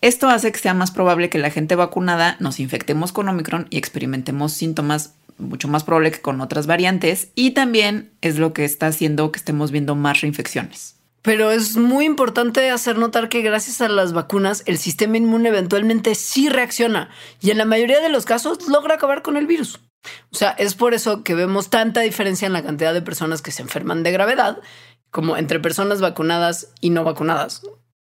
Esto 0.00 0.28
hace 0.28 0.52
que 0.52 0.58
sea 0.58 0.74
más 0.74 0.90
probable 0.90 1.30
que 1.30 1.38
la 1.38 1.50
gente 1.50 1.76
vacunada 1.76 2.36
nos 2.40 2.60
infectemos 2.60 3.12
con 3.12 3.28
Omicron 3.28 3.66
y 3.70 3.78
experimentemos 3.78 4.52
síntomas 4.52 5.14
mucho 5.38 5.68
más 5.68 5.84
probable 5.84 6.10
que 6.10 6.20
con 6.20 6.40
otras 6.40 6.66
variantes 6.66 7.30
y 7.36 7.52
también 7.52 8.10
es 8.20 8.38
lo 8.38 8.52
que 8.52 8.64
está 8.64 8.88
haciendo 8.88 9.30
que 9.30 9.38
estemos 9.38 9.70
viendo 9.70 9.94
más 9.94 10.20
reinfecciones. 10.20 10.96
Pero 11.22 11.50
es 11.50 11.76
muy 11.76 12.04
importante 12.06 12.70
hacer 12.70 12.98
notar 12.98 13.28
que 13.28 13.42
gracias 13.42 13.80
a 13.80 13.88
las 13.88 14.12
vacunas 14.12 14.62
el 14.66 14.78
sistema 14.78 15.16
inmune 15.16 15.48
eventualmente 15.48 16.14
sí 16.16 16.48
reacciona 16.48 17.08
y 17.40 17.50
en 17.50 17.58
la 17.58 17.64
mayoría 17.64 18.00
de 18.00 18.08
los 18.08 18.24
casos 18.24 18.68
logra 18.68 18.96
acabar 18.96 19.22
con 19.22 19.36
el 19.36 19.46
virus. 19.46 19.80
O 20.32 20.36
sea, 20.36 20.50
es 20.50 20.74
por 20.74 20.94
eso 20.94 21.22
que 21.22 21.34
vemos 21.34 21.70
tanta 21.70 22.00
diferencia 22.00 22.46
en 22.46 22.52
la 22.52 22.62
cantidad 22.62 22.94
de 22.94 23.02
personas 23.02 23.42
que 23.42 23.50
se 23.52 23.62
enferman 23.62 24.02
de 24.02 24.12
gravedad 24.12 24.58
como 25.10 25.36
entre 25.36 25.60
personas 25.60 26.00
vacunadas 26.00 26.72
y 26.80 26.90
no 26.90 27.04
vacunadas. 27.04 27.62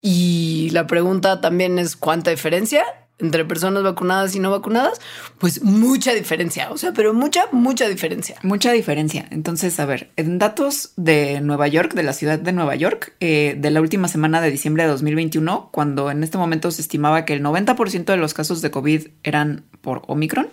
Y 0.02 0.70
la 0.72 0.88
pregunta 0.88 1.42
también 1.42 1.80
es 1.80 1.96
cuánta 1.96 2.32
diferencia 2.32 2.84
entre 3.20 3.46
personas 3.46 3.84
vacunadas 3.84 4.36
y 4.36 4.40
no 4.40 4.52
vacunadas, 4.52 5.02
pues 5.40 5.64
mucha 5.64 6.14
diferencia, 6.14 6.70
o 6.72 6.78
sea, 6.78 6.94
pero 6.94 7.14
mucha, 7.14 7.46
mucha 7.52 7.88
diferencia. 7.88 8.36
Mucha 8.44 8.72
diferencia. 8.72 9.28
Entonces, 9.32 9.80
a 9.80 9.86
ver, 9.86 10.12
en 10.18 10.38
datos 10.38 10.94
de 10.98 11.42
Nueva 11.42 11.68
York, 11.68 11.94
de 11.94 12.04
la 12.04 12.14
ciudad 12.14 12.38
de 12.38 12.52
Nueva 12.52 12.76
York, 12.76 13.16
eh, 13.20 13.56
de 13.58 13.72
la 13.72 13.82
última 13.82 14.08
semana 14.08 14.40
de 14.40 14.52
diciembre 14.52 14.84
de 14.84 14.90
2021, 14.90 15.70
cuando 15.72 16.12
en 16.12 16.24
este 16.24 16.38
momento 16.38 16.70
se 16.72 16.82
estimaba 16.82 17.26
que 17.26 17.34
el 17.34 17.44
90% 17.44 18.06
de 18.06 18.18
los 18.18 18.34
casos 18.34 18.62
de 18.62 18.72
COVID 18.72 19.08
eran 19.24 19.66
por 19.82 20.04
Omicron, 20.08 20.48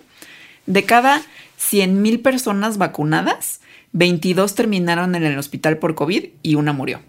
de 0.65 0.83
cada 0.83 1.21
100.000 1.59 2.23
personas 2.23 2.79
vacunadas, 2.79 3.61
22 3.95 4.55
terminaron 4.55 5.15
en 5.15 5.23
el 5.23 5.37
hospital 5.37 5.77
por 5.77 5.95
COVID 5.95 6.25
y 6.43 6.55
una 6.55 6.73
murió. 6.73 6.99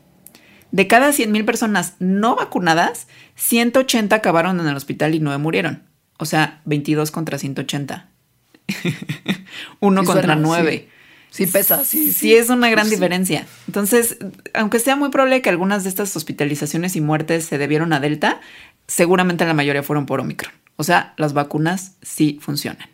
De 0.71 0.87
cada 0.87 1.11
100.000 1.11 1.45
personas 1.45 1.95
no 1.99 2.37
vacunadas, 2.37 3.09
180 3.35 4.15
acabaron 4.15 4.61
en 4.61 4.69
el 4.69 4.77
hospital 4.77 5.13
y 5.15 5.19
9 5.19 5.39
murieron. 5.39 5.83
O 6.17 6.27
sea, 6.27 6.61
22 6.65 7.11
contra 7.11 7.39
180. 7.39 8.09
Uno 9.81 10.05
contra 10.05 10.37
9. 10.37 10.89
Sí. 11.31 11.49
pesa, 11.49 11.85
sí, 11.85 12.13
sí. 12.13 12.35
es 12.35 12.51
una 12.51 12.71
gran 12.71 12.89
diferencia. 12.89 13.47
Entonces, 13.67 14.19
aunque 14.55 14.79
sea 14.79 14.95
muy 14.95 15.11
probable 15.11 15.43
que 15.43 15.51
algunas 15.51 15.83
de 15.83 15.89
estas 15.89 16.15
hospitalizaciones 16.17 16.95
y 16.95 17.01
muertes 17.01 17.47
se 17.47 17.59
debieron 17.59 17.93
a 17.93 18.01
Delta, 18.01 18.41
seguramente 18.87 19.45
la 19.45 19.55
mayoría 19.55 19.83
fueron 19.83 20.07
por 20.07 20.21
Omicron. 20.21 20.53
O 20.77 20.85
sea, 20.85 21.15
las 21.17 21.33
vacunas 21.33 21.97
sí 22.01 22.39
funcionan. 22.41 22.89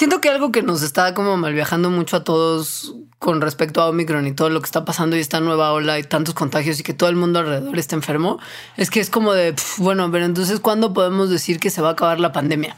Siento 0.00 0.22
que 0.22 0.30
algo 0.30 0.50
que 0.50 0.62
nos 0.62 0.80
está 0.80 1.12
como 1.12 1.36
mal 1.36 1.52
viajando 1.52 1.90
mucho 1.90 2.16
a 2.16 2.24
todos 2.24 2.94
con 3.18 3.42
respecto 3.42 3.82
a 3.82 3.90
Omicron 3.90 4.26
y 4.26 4.32
todo 4.32 4.48
lo 4.48 4.62
que 4.62 4.64
está 4.64 4.86
pasando 4.86 5.14
y 5.14 5.20
esta 5.20 5.40
nueva 5.40 5.74
ola 5.74 5.98
y 5.98 6.04
tantos 6.04 6.32
contagios 6.32 6.80
y 6.80 6.82
que 6.82 6.94
todo 6.94 7.10
el 7.10 7.16
mundo 7.16 7.40
alrededor 7.40 7.78
está 7.78 7.96
enfermo, 7.96 8.38
es 8.78 8.88
que 8.88 9.00
es 9.00 9.10
como 9.10 9.34
de, 9.34 9.54
bueno, 9.76 10.10
pero 10.10 10.24
entonces, 10.24 10.58
¿cuándo 10.58 10.94
podemos 10.94 11.28
decir 11.28 11.60
que 11.60 11.68
se 11.68 11.82
va 11.82 11.90
a 11.90 11.92
acabar 11.92 12.18
la 12.18 12.32
pandemia? 12.32 12.76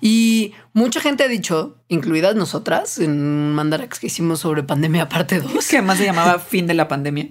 Y 0.00 0.54
mucha 0.72 1.00
gente 1.00 1.24
ha 1.24 1.26
dicho, 1.26 1.76
incluidas 1.88 2.36
nosotras, 2.36 2.98
en 2.98 3.20
un 3.20 3.52
mandarax 3.52 3.98
que 3.98 4.06
hicimos 4.06 4.38
sobre 4.38 4.62
pandemia 4.62 5.08
parte 5.08 5.40
2. 5.40 5.66
Que 5.68 5.78
además 5.78 5.98
se 5.98 6.04
llamaba 6.04 6.38
fin 6.38 6.68
de 6.68 6.74
la 6.74 6.86
pandemia. 6.86 7.30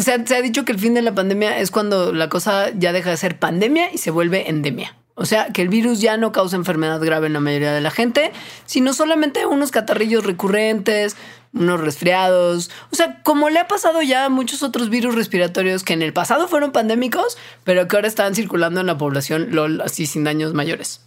Se, 0.00 0.26
se 0.26 0.36
ha 0.36 0.42
dicho 0.42 0.64
que 0.64 0.70
el 0.70 0.78
fin 0.78 0.94
de 0.94 1.02
la 1.02 1.12
pandemia 1.12 1.58
es 1.58 1.72
cuando 1.72 2.12
la 2.12 2.28
cosa 2.28 2.70
ya 2.70 2.92
deja 2.92 3.10
de 3.10 3.16
ser 3.16 3.40
pandemia 3.40 3.92
y 3.92 3.98
se 3.98 4.12
vuelve 4.12 4.48
endemia. 4.48 4.94
O 5.16 5.26
sea, 5.26 5.52
que 5.52 5.62
el 5.62 5.68
virus 5.68 6.00
ya 6.00 6.16
no 6.16 6.32
causa 6.32 6.56
enfermedad 6.56 7.00
grave 7.00 7.28
en 7.28 7.34
la 7.34 7.40
mayoría 7.40 7.72
de 7.72 7.80
la 7.80 7.90
gente, 7.90 8.32
sino 8.66 8.92
solamente 8.92 9.46
unos 9.46 9.70
catarrillos 9.70 10.24
recurrentes, 10.24 11.16
unos 11.52 11.80
resfriados. 11.80 12.70
O 12.90 12.96
sea, 12.96 13.22
como 13.22 13.48
le 13.48 13.60
ha 13.60 13.68
pasado 13.68 14.02
ya 14.02 14.24
a 14.24 14.28
muchos 14.28 14.62
otros 14.62 14.90
virus 14.90 15.14
respiratorios 15.14 15.84
que 15.84 15.92
en 15.92 16.02
el 16.02 16.12
pasado 16.12 16.48
fueron 16.48 16.72
pandémicos, 16.72 17.38
pero 17.62 17.86
que 17.86 17.96
ahora 17.96 18.08
están 18.08 18.34
circulando 18.34 18.80
en 18.80 18.86
la 18.86 18.98
población 18.98 19.48
LOL 19.52 19.80
así 19.80 20.06
sin 20.06 20.24
daños 20.24 20.52
mayores. 20.52 21.00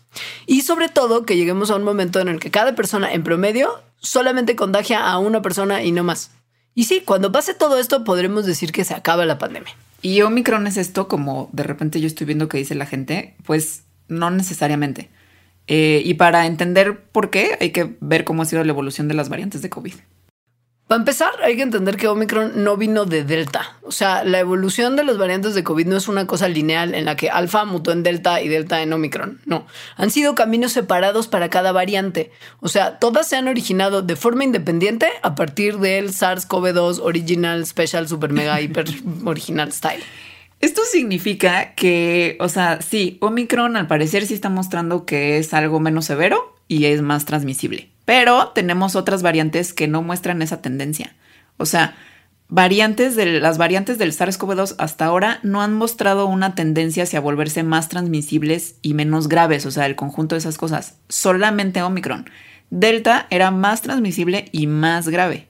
Y 0.46 0.62
sobre 0.62 0.88
todo 0.88 1.26
que 1.26 1.36
lleguemos 1.36 1.70
a 1.70 1.76
un 1.76 1.84
momento 1.84 2.20
en 2.20 2.30
el 2.30 2.40
que 2.40 2.50
cada 2.52 2.76
persona 2.76 3.12
en 3.14 3.24
promedio 3.24 3.82
solamente 4.00 4.56
contagia 4.56 5.06
a 5.06 5.20
una 5.20 5.42
persona 5.42 5.84
y 5.84 5.92
no 5.92 6.04
más. 6.04 6.32
Y 6.74 6.86
sí, 6.86 7.02
cuando 7.04 7.32
pase 7.32 7.54
todo 7.54 7.78
esto 7.78 8.04
podremos 8.04 8.46
decir 8.46 8.72
que 8.72 8.86
se 8.86 8.94
acaba 8.94 9.26
la 9.26 9.38
pandemia. 9.38 9.76
Y 10.02 10.22
Omicron 10.22 10.68
es 10.68 10.78
esto, 10.78 11.08
como 11.08 11.50
de 11.52 11.64
repente 11.64 12.00
yo 12.00 12.08
estoy 12.08 12.26
viendo 12.28 12.48
que 12.48 12.60
dice 12.60 12.76
la 12.76 12.86
gente, 12.86 13.36
pues 13.44 13.84
no 14.08 14.30
necesariamente. 14.32 15.10
Eh, 15.68 16.02
y 16.06 16.14
para 16.16 16.46
entender 16.46 17.00
por 17.12 17.30
qué, 17.30 17.58
hay 17.60 17.72
que 17.72 17.96
ver 18.00 18.24
cómo 18.24 18.42
ha 18.42 18.46
sido 18.46 18.64
la 18.64 18.72
evolución 18.72 19.08
de 19.08 19.14
las 19.14 19.30
variantes 19.30 19.62
de 19.62 19.70
COVID. 19.70 19.94
Para 20.88 21.00
empezar, 21.00 21.34
hay 21.44 21.58
que 21.58 21.64
entender 21.64 21.98
que 21.98 22.08
Omicron 22.08 22.64
no 22.64 22.78
vino 22.78 23.04
de 23.04 23.26
Delta. 23.26 23.76
O 23.84 23.92
sea, 23.92 24.24
la 24.24 24.40
evolución 24.40 24.96
de 24.96 25.04
las 25.04 25.18
variantes 25.18 25.54
de 25.54 25.62
COVID 25.62 25.86
no 25.86 25.98
es 25.98 26.08
una 26.08 26.26
cosa 26.28 26.48
lineal 26.48 26.96
en 26.96 27.04
la 27.04 27.18
que 27.18 27.30
Alfa 27.30 27.66
mutó 27.66 27.92
en 27.92 28.04
Delta 28.04 28.42
y 28.42 28.48
Delta 28.48 28.82
en 28.82 28.94
Omicron. 28.94 29.42
No, 29.46 29.68
han 29.98 30.12
sido 30.12 30.34
caminos 30.34 30.72
separados 30.72 31.28
para 31.28 31.50
cada 31.50 31.74
variante. 31.74 32.32
O 32.62 32.70
sea, 32.70 33.00
todas 33.00 33.28
se 33.28 33.36
han 33.36 33.50
originado 33.50 34.02
de 34.02 34.16
forma 34.16 34.46
independiente 34.46 35.10
a 35.24 35.36
partir 35.36 35.78
del 35.80 36.14
SARS-CoV-2 36.14 37.02
Original 37.02 37.66
Special 37.66 38.08
Super 38.08 38.32
Mega 38.32 38.62
Hyper 38.62 38.86
Original 39.26 39.74
Style. 39.74 40.04
Esto 40.60 40.82
significa 40.92 41.76
que, 41.76 42.38
o 42.40 42.50
sea, 42.50 42.82
sí, 42.82 43.18
Omicron 43.22 43.78
al 43.78 43.88
parecer 43.88 44.26
sí 44.26 44.34
está 44.34 44.50
mostrando 44.50 45.06
que 45.06 45.38
es 45.38 45.54
algo 45.54 45.80
menos 45.80 46.06
severo 46.06 46.56
y 46.68 46.86
es 46.86 47.02
más 47.02 47.26
transmisible, 47.26 47.92
pero 48.06 48.50
tenemos 48.50 48.96
otras 48.96 49.22
variantes 49.22 49.74
que 49.74 49.88
no 49.88 50.02
muestran 50.02 50.42
esa 50.42 50.62
tendencia. 50.62 51.16
O 51.58 51.66
sea, 51.66 51.96
variantes 52.50 53.16
de 53.16 53.40
las 53.40 53.60
variantes 53.60 54.00
del 54.00 54.14
SARS-CoV-2 54.14 54.76
hasta 54.80 55.06
ahora 55.06 55.40
no 55.44 55.62
han 55.62 55.74
mostrado 55.74 56.26
una 56.26 56.56
tendencia 56.56 57.04
hacia 57.04 57.20
volverse 57.20 57.62
más 57.62 57.88
transmisibles 57.88 58.78
y 58.82 58.96
menos 58.96 59.28
graves, 59.28 59.66
o 59.68 59.72
sea, 59.72 59.86
el 59.86 59.96
conjunto 59.96 60.34
de 60.34 60.40
esas 60.40 60.58
cosas. 60.58 60.98
Solamente 61.08 61.84
Omicron. 61.84 62.30
Delta 62.70 63.28
era 63.30 63.52
más 63.52 63.82
transmisible 63.82 64.50
y 64.52 64.68
más 64.68 65.08
grave. 65.08 65.48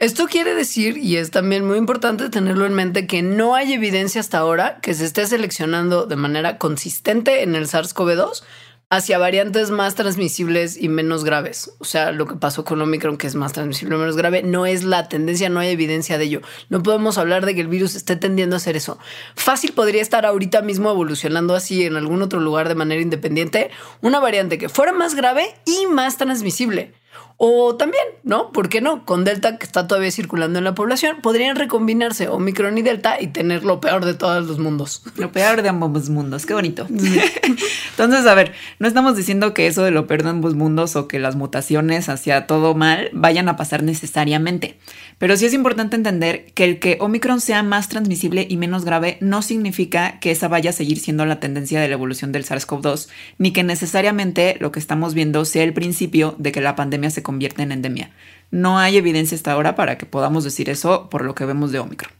Esto 0.00 0.28
quiere 0.28 0.54
decir, 0.54 0.96
y 0.96 1.18
es 1.18 1.30
también 1.30 1.66
muy 1.66 1.76
importante 1.76 2.30
tenerlo 2.30 2.64
en 2.64 2.72
mente, 2.72 3.06
que 3.06 3.20
no 3.20 3.54
hay 3.54 3.74
evidencia 3.74 4.22
hasta 4.22 4.38
ahora 4.38 4.78
que 4.80 4.94
se 4.94 5.04
esté 5.04 5.26
seleccionando 5.26 6.06
de 6.06 6.16
manera 6.16 6.56
consistente 6.56 7.42
en 7.42 7.54
el 7.54 7.66
SARS-CoV-2 7.66 8.42
hacia 8.88 9.18
variantes 9.18 9.70
más 9.70 9.96
transmisibles 9.96 10.80
y 10.80 10.88
menos 10.88 11.22
graves. 11.22 11.72
O 11.80 11.84
sea, 11.84 12.12
lo 12.12 12.26
que 12.26 12.36
pasó 12.36 12.64
con 12.64 12.80
Omicron, 12.80 13.18
que 13.18 13.26
es 13.26 13.34
más 13.34 13.52
transmisible 13.52 13.94
y 13.94 13.98
menos 13.98 14.16
grave, 14.16 14.42
no 14.42 14.64
es 14.64 14.84
la 14.84 15.06
tendencia, 15.06 15.50
no 15.50 15.60
hay 15.60 15.68
evidencia 15.68 16.16
de 16.16 16.24
ello. 16.24 16.40
No 16.70 16.82
podemos 16.82 17.18
hablar 17.18 17.44
de 17.44 17.54
que 17.54 17.60
el 17.60 17.68
virus 17.68 17.94
esté 17.94 18.16
tendiendo 18.16 18.56
a 18.56 18.58
hacer 18.58 18.76
eso. 18.76 18.98
Fácil 19.34 19.74
podría 19.74 20.00
estar 20.00 20.24
ahorita 20.24 20.62
mismo 20.62 20.90
evolucionando 20.90 21.54
así 21.54 21.84
en 21.84 21.98
algún 21.98 22.22
otro 22.22 22.40
lugar 22.40 22.68
de 22.68 22.74
manera 22.74 23.02
independiente, 23.02 23.70
una 24.00 24.18
variante 24.18 24.56
que 24.56 24.70
fuera 24.70 24.94
más 24.94 25.14
grave 25.14 25.54
y 25.66 25.84
más 25.88 26.16
transmisible. 26.16 26.94
O 27.42 27.74
también, 27.74 28.04
¿no? 28.22 28.52
¿Por 28.52 28.68
qué 28.68 28.82
no? 28.82 29.06
Con 29.06 29.24
Delta, 29.24 29.56
que 29.56 29.64
está 29.64 29.88
todavía 29.88 30.10
circulando 30.10 30.58
en 30.58 30.64
la 30.66 30.74
población, 30.74 31.22
podrían 31.22 31.56
recombinarse 31.56 32.28
Omicron 32.28 32.76
y 32.76 32.82
Delta 32.82 33.18
y 33.18 33.28
tener 33.28 33.64
lo 33.64 33.80
peor 33.80 34.04
de 34.04 34.12
todos 34.12 34.46
los 34.46 34.58
mundos. 34.58 35.02
Lo 35.16 35.32
peor 35.32 35.62
de 35.62 35.70
ambos 35.70 36.10
mundos, 36.10 36.44
qué 36.44 36.52
bonito. 36.52 36.86
Entonces, 36.90 38.26
a 38.26 38.34
ver, 38.34 38.52
no 38.78 38.86
estamos 38.86 39.16
diciendo 39.16 39.54
que 39.54 39.68
eso 39.68 39.82
de 39.82 39.90
lo 39.90 40.06
peor 40.06 40.22
de 40.22 40.28
ambos 40.28 40.54
mundos 40.54 40.96
o 40.96 41.08
que 41.08 41.18
las 41.18 41.34
mutaciones 41.34 42.10
hacia 42.10 42.46
todo 42.46 42.74
mal 42.74 43.08
vayan 43.14 43.48
a 43.48 43.56
pasar 43.56 43.84
necesariamente. 43.84 44.76
Pero 45.16 45.34
sí 45.38 45.46
es 45.46 45.54
importante 45.54 45.96
entender 45.96 46.44
que 46.52 46.64
el 46.64 46.78
que 46.78 46.98
Omicron 47.00 47.40
sea 47.40 47.62
más 47.62 47.88
transmisible 47.88 48.46
y 48.50 48.58
menos 48.58 48.84
grave 48.84 49.16
no 49.20 49.40
significa 49.40 50.20
que 50.20 50.30
esa 50.30 50.48
vaya 50.48 50.70
a 50.70 50.74
seguir 50.74 50.98
siendo 50.98 51.24
la 51.24 51.40
tendencia 51.40 51.80
de 51.80 51.88
la 51.88 51.94
evolución 51.94 52.32
del 52.32 52.44
SARS-CoV-2, 52.44 53.08
ni 53.38 53.52
que 53.52 53.62
necesariamente 53.62 54.58
lo 54.60 54.72
que 54.72 54.78
estamos 54.78 55.14
viendo 55.14 55.46
sea 55.46 55.62
el 55.62 55.72
principio 55.72 56.34
de 56.36 56.52
que 56.52 56.60
la 56.60 56.76
pandemia 56.76 57.08
se 57.08 57.22
convierte 57.30 57.62
en 57.62 57.70
endemia. 57.70 58.10
No 58.50 58.80
hay 58.80 58.96
evidencia 58.96 59.36
hasta 59.36 59.52
ahora 59.52 59.76
para 59.76 59.96
que 59.98 60.04
podamos 60.04 60.42
decir 60.42 60.68
eso 60.68 61.08
por 61.08 61.24
lo 61.24 61.36
que 61.36 61.44
vemos 61.44 61.70
de 61.70 61.78
Omicron. 61.78 62.10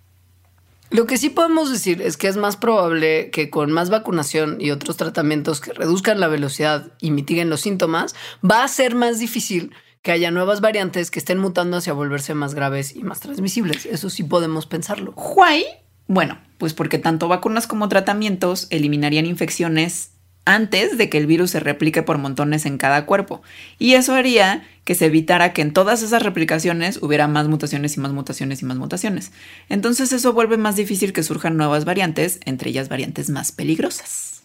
Lo 0.91 1.07
que 1.07 1.19
sí 1.19 1.31
podemos 1.31 1.69
decir 1.69 2.01
es 2.01 2.17
que 2.17 2.29
es 2.29 2.37
más 2.37 2.57
probable 2.57 3.31
que 3.31 3.51
con 3.51 3.73
más 3.73 3.91
vacunación 3.91 4.59
y 4.61 4.71
otros 4.71 4.97
tratamientos 4.97 5.61
que 5.61 5.73
reduzcan 5.73 6.21
la 6.21 6.29
velocidad 6.29 6.93
y 7.01 7.11
mitiguen 7.11 7.51
los 7.51 7.63
síntomas, 7.63 8.15
va 8.49 8.63
a 8.63 8.69
ser 8.69 8.95
más 8.95 9.19
difícil 9.19 9.73
que 10.03 10.13
haya 10.13 10.31
nuevas 10.31 10.61
variantes 10.61 11.11
que 11.11 11.19
estén 11.19 11.39
mutando 11.39 11.77
hacia 11.77 11.93
volverse 11.93 12.35
más 12.35 12.55
graves 12.55 12.95
y 12.95 13.03
más 13.03 13.19
transmisibles. 13.19 13.85
Eso 13.85 14.11
sí 14.11 14.23
podemos 14.23 14.67
pensarlo. 14.67 15.13
Why? 15.17 15.65
Bueno, 16.07 16.39
pues 16.59 16.73
porque 16.73 16.99
tanto 16.99 17.27
vacunas 17.27 17.67
como 17.67 17.89
tratamientos 17.89 18.69
eliminarían 18.71 19.27
infecciones 19.27 20.13
antes 20.45 20.99
de 20.99 21.09
que 21.09 21.19
el 21.19 21.27
virus 21.27 21.51
se 21.51 21.61
replique 21.61 22.03
por 22.03 22.19
montones 22.19 22.67
en 22.67 22.79
cada 22.79 23.07
cuerpo. 23.07 23.43
Y 23.79 23.95
eso 23.95 24.15
haría 24.15 24.67
que 24.85 24.95
se 24.95 25.07
evitara 25.07 25.53
que 25.53 25.63
en 25.63 25.73
todas 25.73 26.03
esas 26.03 26.23
replicaciones 26.23 26.99
hubiera 27.03 27.29
más 27.29 27.49
mutaciones 27.49 27.97
y 27.97 28.01
más 28.01 28.13
mutaciones 28.13 28.63
y 28.63 28.65
más 28.65 28.77
mutaciones. 28.77 29.33
Entonces 29.69 30.13
eso 30.13 30.33
vuelve 30.33 30.57
más 30.57 30.77
difícil 30.77 31.13
que 31.13 31.23
surjan 31.23 31.57
nuevas 31.57 31.85
variantes, 31.85 32.41
entre 32.45 32.71
ellas 32.71 32.89
variantes 32.89 33.31
más 33.31 33.53
peligrosas. 33.53 34.43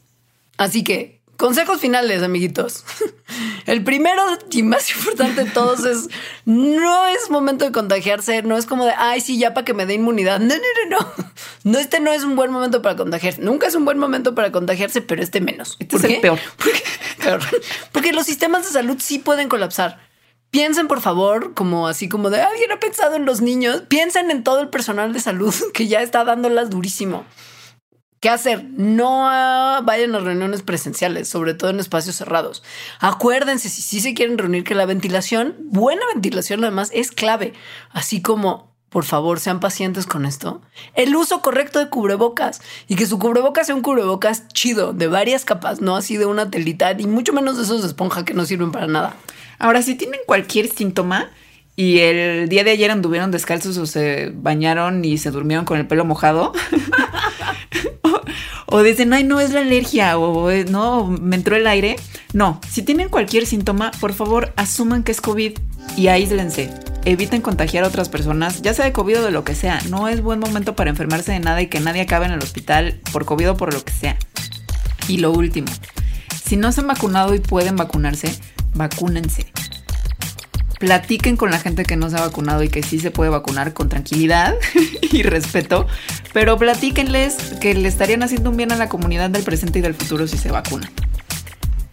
Así 0.58 0.84
que, 0.84 1.22
consejos 1.38 1.82
finales, 1.82 2.24
amiguitos. 2.24 2.84
El 3.66 3.84
primero 3.84 4.22
y 4.52 4.64
más 4.64 4.90
importante 4.96 5.46
de 5.46 5.52
todos 5.52 5.86
es, 5.86 6.08
no 6.46 7.08
es 7.08 7.30
momento 7.30 7.66
de 7.66 7.72
contagiarse, 7.72 8.42
no 8.44 8.58
es 8.58 8.66
como 8.66 8.86
de, 8.86 8.94
ay, 8.98 9.22
sí, 9.22 9.38
ya 9.38 9.54
para 9.54 9.66
que 9.66 9.74
me 9.74 9.86
dé 9.86 9.96
inmunidad. 9.96 10.40
No, 10.40 10.56
no, 10.56 10.90
no, 10.90 11.00
no. 11.00 11.14
No, 11.64 11.80
este 11.80 12.00
no 12.00 12.12
es 12.12 12.24
un 12.24 12.36
buen 12.36 12.52
momento 12.52 12.82
para 12.82 12.96
contagiarse. 12.96 13.42
Nunca 13.42 13.68
es 13.68 13.76
un 13.76 13.86
buen 13.86 13.98
momento 13.98 14.36
para 14.36 14.52
contagiarse, 14.52 15.02
pero 15.02 15.22
este 15.22 15.42
menos. 15.42 15.78
Este 15.80 15.96
es 15.98 16.04
el 16.04 16.22
peor. 16.22 16.40
Porque, 16.58 16.84
peor. 17.22 17.42
Porque 17.92 18.14
los 18.14 18.26
sistemas 18.26 18.66
de 18.66 18.72
salud 18.72 18.98
sí 19.00 19.20
pueden 19.20 19.50
colapsar. 19.50 20.00
Piensen, 20.52 20.88
por 20.88 21.02
favor, 21.02 21.54
como 21.54 21.88
así 21.88 22.08
como 22.08 22.30
de 22.30 22.42
alguien 22.42 22.72
ha 22.72 22.80
pensado 22.80 23.16
en 23.16 23.26
los 23.26 23.42
niños. 23.42 23.82
Piensen 23.90 24.32
en 24.32 24.44
todo 24.44 24.62
el 24.62 24.70
personal 24.70 25.12
de 25.12 25.20
salud 25.20 25.54
que 25.74 25.88
ya 25.88 26.02
está 26.02 26.24
dándolas 26.24 26.70
durísimo. 26.70 27.26
¿Qué 28.20 28.30
hacer? 28.30 28.66
No 28.72 29.28
ah, 29.30 29.82
vayan 29.84 30.16
a 30.16 30.20
reuniones 30.20 30.62
presenciales, 30.62 31.28
sobre 31.28 31.54
todo 31.54 31.70
en 31.70 31.80
espacios 31.80 32.16
cerrados. 32.16 32.64
Acuérdense, 33.00 33.70
si 33.70 33.82
sí 33.82 34.00
se 34.00 34.14
quieren 34.14 34.38
reunir, 34.38 34.64
que 34.64 34.74
la 34.74 34.86
ventilación, 34.86 35.56
buena 35.60 36.02
ventilación 36.14 36.64
además, 36.64 36.90
es 36.94 37.12
clave. 37.12 37.54
Así 37.92 38.22
como, 38.22 38.74
por 38.90 39.04
favor, 39.04 39.40
sean 39.40 39.60
pacientes 39.60 40.08
con 40.08 40.26
esto. 40.26 40.62
El 40.96 41.16
uso 41.16 41.42
correcto 41.42 41.80
de 41.80 41.90
cubrebocas 41.90 42.62
y 42.88 42.96
que 42.96 43.06
su 43.06 43.20
cubrebocas 43.20 43.68
sea 43.68 43.76
un 43.76 43.82
cubrebocas 43.82 44.48
chido, 44.48 44.94
de 44.94 45.08
varias 45.08 45.46
capas, 45.46 45.82
no 45.82 45.96
así 45.96 46.18
de 46.18 46.26
una 46.26 46.50
telita, 46.50 46.94
y 46.98 47.06
mucho 47.06 47.34
menos 47.34 47.58
de 47.58 47.64
esos 47.64 47.82
de 47.82 47.90
esponja 47.90 48.26
que 48.26 48.34
no 48.34 48.46
sirven 48.46 48.72
para 48.72 48.88
nada. 48.88 49.16
Ahora, 49.60 49.82
si 49.82 49.96
tienen 49.96 50.22
cualquier 50.26 50.70
síntoma 50.70 51.30
y 51.76 52.00
el 52.00 52.48
día 52.48 52.64
de 52.64 52.72
ayer 52.72 52.90
anduvieron 52.90 53.32
descalzos 53.32 53.78
o 53.78 53.86
se 53.86 54.32
bañaron 54.34 55.04
y 55.04 55.18
se 55.18 55.32
durmieron 55.32 55.66
con 55.66 55.78
el 55.78 55.88
pelo 55.88 56.06
mojado, 56.06 56.54
o, 58.66 58.82
dicen, 58.82 59.12
ay, 59.14 59.26
no 59.26 59.42
es 59.42 59.52
la 59.52 59.60
alergia, 59.60 60.18
o 60.18 60.50
no, 60.70 61.08
me 61.08 61.36
entró 61.36 61.56
el 61.56 61.68
aire. 61.68 61.98
No, 62.34 62.62
si 62.70 62.82
tienen 62.82 63.10
cualquier 63.10 63.46
síntoma, 63.46 63.92
por 64.00 64.14
favor, 64.14 64.54
asuman 64.56 65.04
que 65.04 65.12
es 65.12 65.20
COVID 65.20 65.54
y 65.98 66.08
aíslense. 66.08 66.74
Eviten 67.04 67.42
contagiar 67.42 67.84
a 67.84 67.88
otras 67.88 68.10
personas, 68.10 68.62
ya 68.62 68.74
sea 68.74 68.86
de 68.86 68.94
COVID 68.94 69.20
o 69.20 69.26
de 69.26 69.32
lo 69.32 69.44
que 69.44 69.54
sea. 69.54 69.80
No 69.90 70.08
es 70.08 70.22
buen 70.22 70.40
momento 70.40 70.76
para 70.76 70.90
enfermarse 70.90 71.34
de 71.34 71.40
nada 71.40 71.62
y 71.62 71.68
que 71.68 71.80
nadie 71.80 72.02
acabe 72.02 72.26
en 72.26 72.32
el 72.32 72.40
hospital 72.40 73.00
por 73.12 73.26
COVID 73.26 73.52
o 73.52 73.58
por 73.58 73.74
lo 73.74 73.84
que 73.84 73.94
sea. 73.94 74.18
Y 75.08 75.18
lo 75.18 75.32
último, 75.32 75.68
si 76.46 76.58
no 76.58 76.72
se 76.72 76.82
han 76.82 76.88
vacunado 76.88 77.36
y 77.36 77.40
pueden 77.40 77.76
vacunarse, 77.76 78.34
vacúnense. 78.74 79.46
Platiquen 80.86 81.36
con 81.36 81.50
la 81.50 81.58
gente 81.58 81.84
que 81.84 81.96
no 81.96 82.12
se 82.12 82.16
ha 82.16 82.22
vacunado 82.22 82.62
y 82.62 82.70
que 82.70 82.84
sí 82.84 83.00
se 83.00 83.10
puede 83.10 83.32
vacunar 83.32 83.74
con 83.74 83.90
tranquilidad 83.90 84.54
y 85.12 85.24
respeto, 85.24 85.88
pero 86.32 86.60
platíquenles 86.60 87.36
que 87.60 87.74
le 87.74 87.88
estarían 87.88 88.22
haciendo 88.22 88.52
un 88.52 88.58
bien 88.58 88.72
a 88.72 88.76
la 88.76 88.88
comunidad 88.88 89.32
del 89.32 89.42
presente 89.42 89.80
y 89.80 89.82
del 89.82 89.96
futuro 89.96 90.28
si 90.28 90.38
se 90.38 90.52
vacunan. 90.52 90.92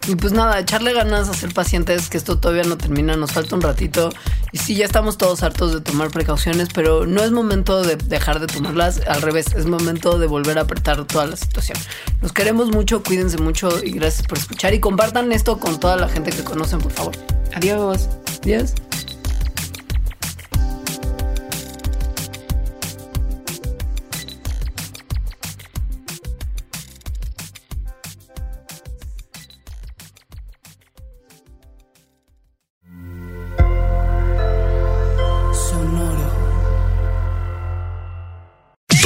Y 0.08 0.16
pues 0.16 0.32
nada, 0.32 0.58
echarle 0.58 0.92
ganas 0.92 1.28
a 1.28 1.34
ser 1.34 1.54
pacientes, 1.54 2.08
que 2.08 2.18
esto 2.18 2.38
todavía 2.38 2.64
no 2.64 2.76
termina, 2.76 3.16
nos 3.16 3.32
falta 3.32 3.54
un 3.54 3.62
ratito. 3.62 4.10
Y 4.50 4.58
sí, 4.58 4.74
ya 4.74 4.84
estamos 4.84 5.16
todos 5.16 5.42
hartos 5.42 5.72
de 5.72 5.80
tomar 5.80 6.10
precauciones, 6.10 6.68
pero 6.74 7.06
no 7.06 7.22
es 7.22 7.30
momento 7.30 7.82
de 7.82 7.96
dejar 7.96 8.40
de 8.40 8.48
tomarlas, 8.48 9.00
al 9.06 9.22
revés, 9.22 9.54
es 9.56 9.66
momento 9.66 10.18
de 10.18 10.26
volver 10.26 10.58
a 10.58 10.62
apretar 10.62 11.04
toda 11.04 11.26
la 11.26 11.36
situación. 11.36 11.78
Los 12.20 12.32
queremos 12.32 12.70
mucho, 12.70 13.02
cuídense 13.02 13.38
mucho 13.38 13.82
y 13.82 13.92
gracias 13.92 14.26
por 14.26 14.38
escuchar 14.38 14.74
y 14.74 14.80
compartan 14.80 15.30
esto 15.30 15.58
con 15.58 15.78
toda 15.78 15.96
la 15.96 16.08
gente 16.08 16.30
que 16.30 16.42
conocen, 16.42 16.80
por 16.80 16.92
favor. 16.92 17.14
Adiós. 17.54 18.08
Adiós. 18.42 18.74